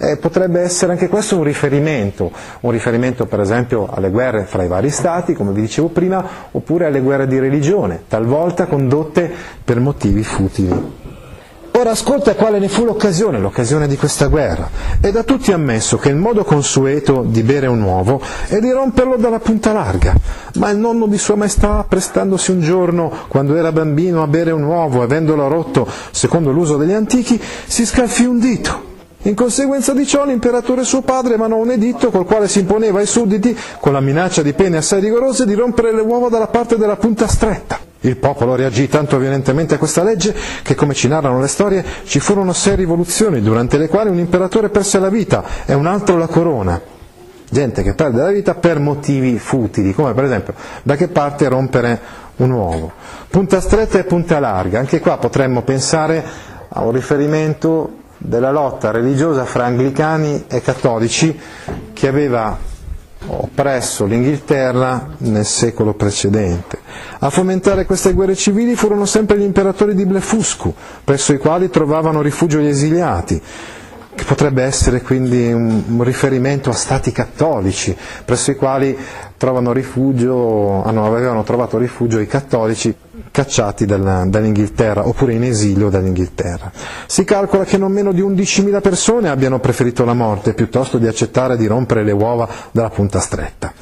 Eh, 0.04 0.18
potrebbe 0.18 0.62
essere 0.62 0.94
anche 0.94 1.08
questo 1.08 1.38
un 1.38 1.44
riferimento, 1.44 2.32
un 2.62 2.72
riferimento 2.72 3.28
per 3.28 3.40
esempio 3.40 3.88
alle 3.88 4.10
guerre 4.10 4.46
fra 4.46 4.64
i 4.64 4.68
vari 4.68 4.90
stati, 4.90 5.36
come 5.36 5.52
vi 5.52 5.62
dicevo 5.62 5.90
prima, 5.90 6.26
oppure 6.50 6.88
alle 6.88 7.02
guerre 7.02 7.28
di 7.28 7.38
religione, 7.38 8.06
talvolta 8.08 8.66
condotte 8.66 9.32
per 9.64 9.80
motivi 9.80 10.24
futili. 10.24 11.00
Ora 11.74 11.92
ascolta 11.92 12.34
quale 12.34 12.58
ne 12.58 12.68
fu 12.68 12.84
l'occasione, 12.84 13.38
l'occasione 13.38 13.88
di 13.88 13.96
questa 13.96 14.26
guerra. 14.26 14.68
È 15.00 15.12
da 15.12 15.22
tutti 15.22 15.52
ammesso 15.52 16.00
che 16.00 16.10
il 16.10 16.16
modo 16.16 16.44
consueto 16.44 17.24
di 17.24 17.44
bere 17.44 17.68
un 17.68 17.84
uovo 17.84 18.20
è 18.48 18.58
di 18.58 18.72
romperlo 18.72 19.18
dalla 19.18 19.40
punta 19.40 19.72
larga, 19.72 20.16
ma 20.56 20.72
il 20.72 20.80
nonno 20.80 21.06
di 21.06 21.20
Sua 21.20 21.36
Maestà, 21.36 21.86
prestandosi 21.88 22.50
un 22.50 22.62
giorno, 22.62 23.12
quando 23.28 23.56
era 23.56 23.72
bambino, 23.72 24.24
a 24.24 24.28
bere 24.28 24.50
un 24.50 24.64
uovo, 24.64 25.04
avendolo 25.04 25.48
rotto 25.48 25.88
secondo 26.10 26.50
l'uso 26.52 26.76
degli 26.78 26.94
antichi, 26.94 27.40
si 27.68 27.86
scalfì 27.86 28.26
un 28.26 28.40
dito. 28.40 28.90
In 29.24 29.36
conseguenza 29.36 29.94
di 29.94 30.08
ciò 30.08 30.26
l'imperatore 30.26 30.84
suo 30.84 31.02
padre 31.02 31.36
emanò 31.36 31.58
un 31.58 31.70
editto 31.70 32.10
col 32.10 32.26
quale 32.26 32.48
si 32.48 32.62
imponeva 32.62 33.00
ai 33.00 33.06
sudditi, 33.06 33.56
con 33.80 33.94
la 33.94 34.00
minaccia 34.00 34.42
di 34.42 34.54
pene 34.54 34.78
assai 34.78 35.00
rigorose, 35.00 35.46
di 35.46 35.54
rompere 35.54 35.94
le 35.94 36.02
uova 36.02 36.28
dalla 36.28 36.48
parte 36.48 36.76
della 36.76 36.96
punta 36.96 37.28
stretta. 37.28 37.78
Il 38.00 38.18
popolo 38.18 38.56
reagì 38.56 38.88
tanto 38.88 39.20
violentemente 39.20 39.76
a 39.76 39.78
questa 39.78 40.02
legge 40.02 40.34
che, 40.64 40.74
come 40.74 40.96
ci 40.96 41.08
narrano 41.08 41.40
le 41.40 41.48
storie, 41.48 41.86
ci 42.06 42.20
furono 42.20 42.52
sei 42.52 42.76
rivoluzioni 42.76 43.44
durante 43.44 43.78
le 43.78 43.90
quali 43.90 44.10
un 44.10 44.18
imperatore 44.18 44.70
perse 44.70 44.98
la 44.98 45.10
vita 45.10 45.44
e 45.68 45.76
un 45.76 45.86
altro 45.86 46.18
la 46.18 46.26
corona. 46.26 46.82
Gente 47.48 47.84
che 47.84 47.94
perde 47.94 48.24
la 48.24 48.32
vita 48.32 48.56
per 48.56 48.80
motivi 48.80 49.38
futili, 49.38 49.94
come 49.94 50.16
per 50.16 50.24
esempio 50.24 50.56
da 50.82 50.96
che 50.96 51.10
parte 51.10 51.48
rompere 51.48 52.00
un 52.38 52.50
uovo. 52.50 52.92
Punta 53.30 53.62
stretta 53.62 54.00
e 54.00 54.04
punta 54.04 54.40
larga, 54.40 54.80
anche 54.80 55.00
qua 55.00 55.18
potremmo 55.18 55.62
pensare 55.62 56.24
a 56.70 56.82
un 56.82 56.92
riferimento 56.92 58.00
della 58.24 58.52
lotta 58.52 58.92
religiosa 58.92 59.46
fra 59.46 59.66
anglicani 59.66 60.46
e 60.48 60.62
cattolici 60.62 61.38
che 61.94 62.08
aveva 62.08 62.58
oppresso 63.28 64.06
l'Inghilterra 64.06 65.08
nel 65.20 65.46
secolo 65.46 65.94
precedente. 65.94 66.80
A 67.20 67.30
fomentare 67.30 67.86
queste 67.86 68.14
guerre 68.14 68.36
civili 68.36 68.76
furono 68.76 69.06
sempre 69.06 69.38
gli 69.38 69.44
imperatori 69.44 69.96
di 69.96 70.06
Blefuscu, 70.06 70.74
presso 71.04 71.34
i 71.34 71.38
quali 71.38 71.70
trovavano 71.70 72.22
rifugio 72.22 72.60
gli 72.60 72.68
esiliati, 72.68 73.42
che 74.22 74.28
potrebbe 74.28 74.62
essere 74.62 75.02
quindi 75.02 75.52
un 75.52 76.04
riferimento 76.04 76.70
a 76.70 76.74
stati 76.74 77.12
cattolici, 77.12 77.98
presso 78.24 78.52
i 78.52 78.56
quali 78.56 78.96
rifugio, 79.74 80.84
avevano 80.84 81.42
trovato 81.42 81.80
rifugio 81.80 82.20
i 82.20 82.28
cattolici 82.28 82.96
cacciati 83.32 83.86
dall'Inghilterra 83.88 85.08
oppure 85.08 85.34
in 85.34 85.44
esilio 85.44 85.90
dall'Inghilterra. 85.90 86.72
Si 87.08 87.24
calcola 87.24 87.64
che 87.64 87.80
non 87.80 87.92
meno 87.92 88.12
di 88.12 88.22
11.000 88.22 88.80
persone 88.82 89.28
abbiano 89.30 89.60
preferito 89.60 90.06
la 90.06 90.14
morte 90.14 90.54
piuttosto 90.54 91.00
di 91.00 91.08
accettare 91.08 91.58
di 91.58 91.66
rompere 91.66 92.04
le 92.04 92.12
uova 92.12 92.48
dalla 92.72 92.90
punta 92.92 93.20
stretta. 93.20 93.74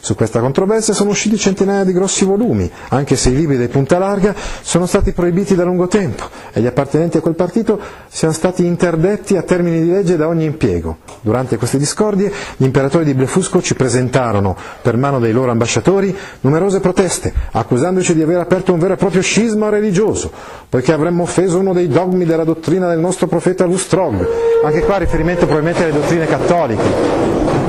Su 0.00 0.14
questa 0.14 0.40
controversia 0.40 0.94
sono 0.94 1.10
usciti 1.10 1.36
centinaia 1.36 1.84
di 1.84 1.92
grossi 1.92 2.24
volumi, 2.24 2.70
anche 2.88 3.16
se 3.16 3.30
i 3.30 3.34
libri 3.34 3.56
dei 3.56 3.68
punta 3.68 3.98
larga 3.98 4.34
sono 4.62 4.86
stati 4.86 5.12
proibiti 5.12 5.54
da 5.54 5.64
lungo 5.64 5.88
tempo 5.88 6.24
e 6.52 6.60
gli 6.60 6.66
appartenenti 6.66 7.16
a 7.16 7.20
quel 7.20 7.34
partito 7.34 7.78
siano 8.08 8.32
stati 8.32 8.64
interdetti 8.64 9.36
a 9.36 9.42
termini 9.42 9.82
di 9.82 9.90
legge 9.90 10.16
da 10.16 10.28
ogni 10.28 10.44
impiego. 10.44 10.98
Durante 11.20 11.56
queste 11.56 11.78
discordie 11.78 12.32
gli 12.56 12.64
imperatori 12.64 13.04
di 13.04 13.14
Blefusco 13.14 13.60
ci 13.60 13.74
presentarono, 13.74 14.56
per 14.80 14.96
mano 14.96 15.18
dei 15.18 15.32
loro 15.32 15.50
ambasciatori, 15.50 16.16
numerose 16.40 16.80
proteste, 16.80 17.32
accusandoci 17.52 18.14
di 18.14 18.22
aver 18.22 18.38
aperto 18.38 18.72
un 18.72 18.78
vero 18.78 18.94
e 18.94 18.96
proprio 18.96 19.20
scisma 19.20 19.68
religioso, 19.68 20.30
poiché 20.68 20.92
avremmo 20.92 21.24
offeso 21.24 21.58
uno 21.58 21.72
dei 21.72 21.88
dogmi 21.88 22.24
della 22.24 22.44
dottrina 22.44 22.88
del 22.88 22.98
nostro 22.98 23.26
profeta 23.26 23.64
Lustrog. 23.64 24.26
Anche 24.64 24.80
qua 24.80 24.96
riferimento 24.96 25.46
probabilmente 25.46 25.82
alle 25.84 25.92
dottrine 25.92 26.26
cattoliche. 26.26 27.67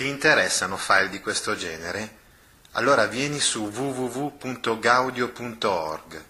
Ti 0.00 0.08
interessano 0.08 0.78
file 0.78 1.10
di 1.10 1.20
questo 1.20 1.54
genere? 1.54 2.16
Allora 2.72 3.04
vieni 3.04 3.38
su 3.38 3.64
www.gaudio.org 3.64 6.24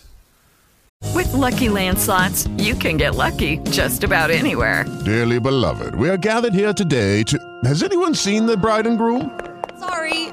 With 1.13 1.31
lucky 1.31 1.69
landslots, 1.69 2.45
you 2.57 2.75
can 2.75 2.97
get 2.97 3.15
lucky 3.15 3.61
just 3.69 4.03
about 4.03 4.31
anywhere. 4.31 4.83
Dearly 5.05 5.39
beloved, 5.39 5.95
we 5.95 6.09
are 6.09 6.17
gathered 6.17 6.53
here 6.53 6.73
today 6.73 7.23
to. 7.23 7.37
Has 7.63 7.81
anyone 7.81 8.13
seen 8.13 8.45
the 8.45 8.57
bride 8.57 8.85
and 8.85 8.97
groom? 8.97 9.31
Sorry, 9.79 10.24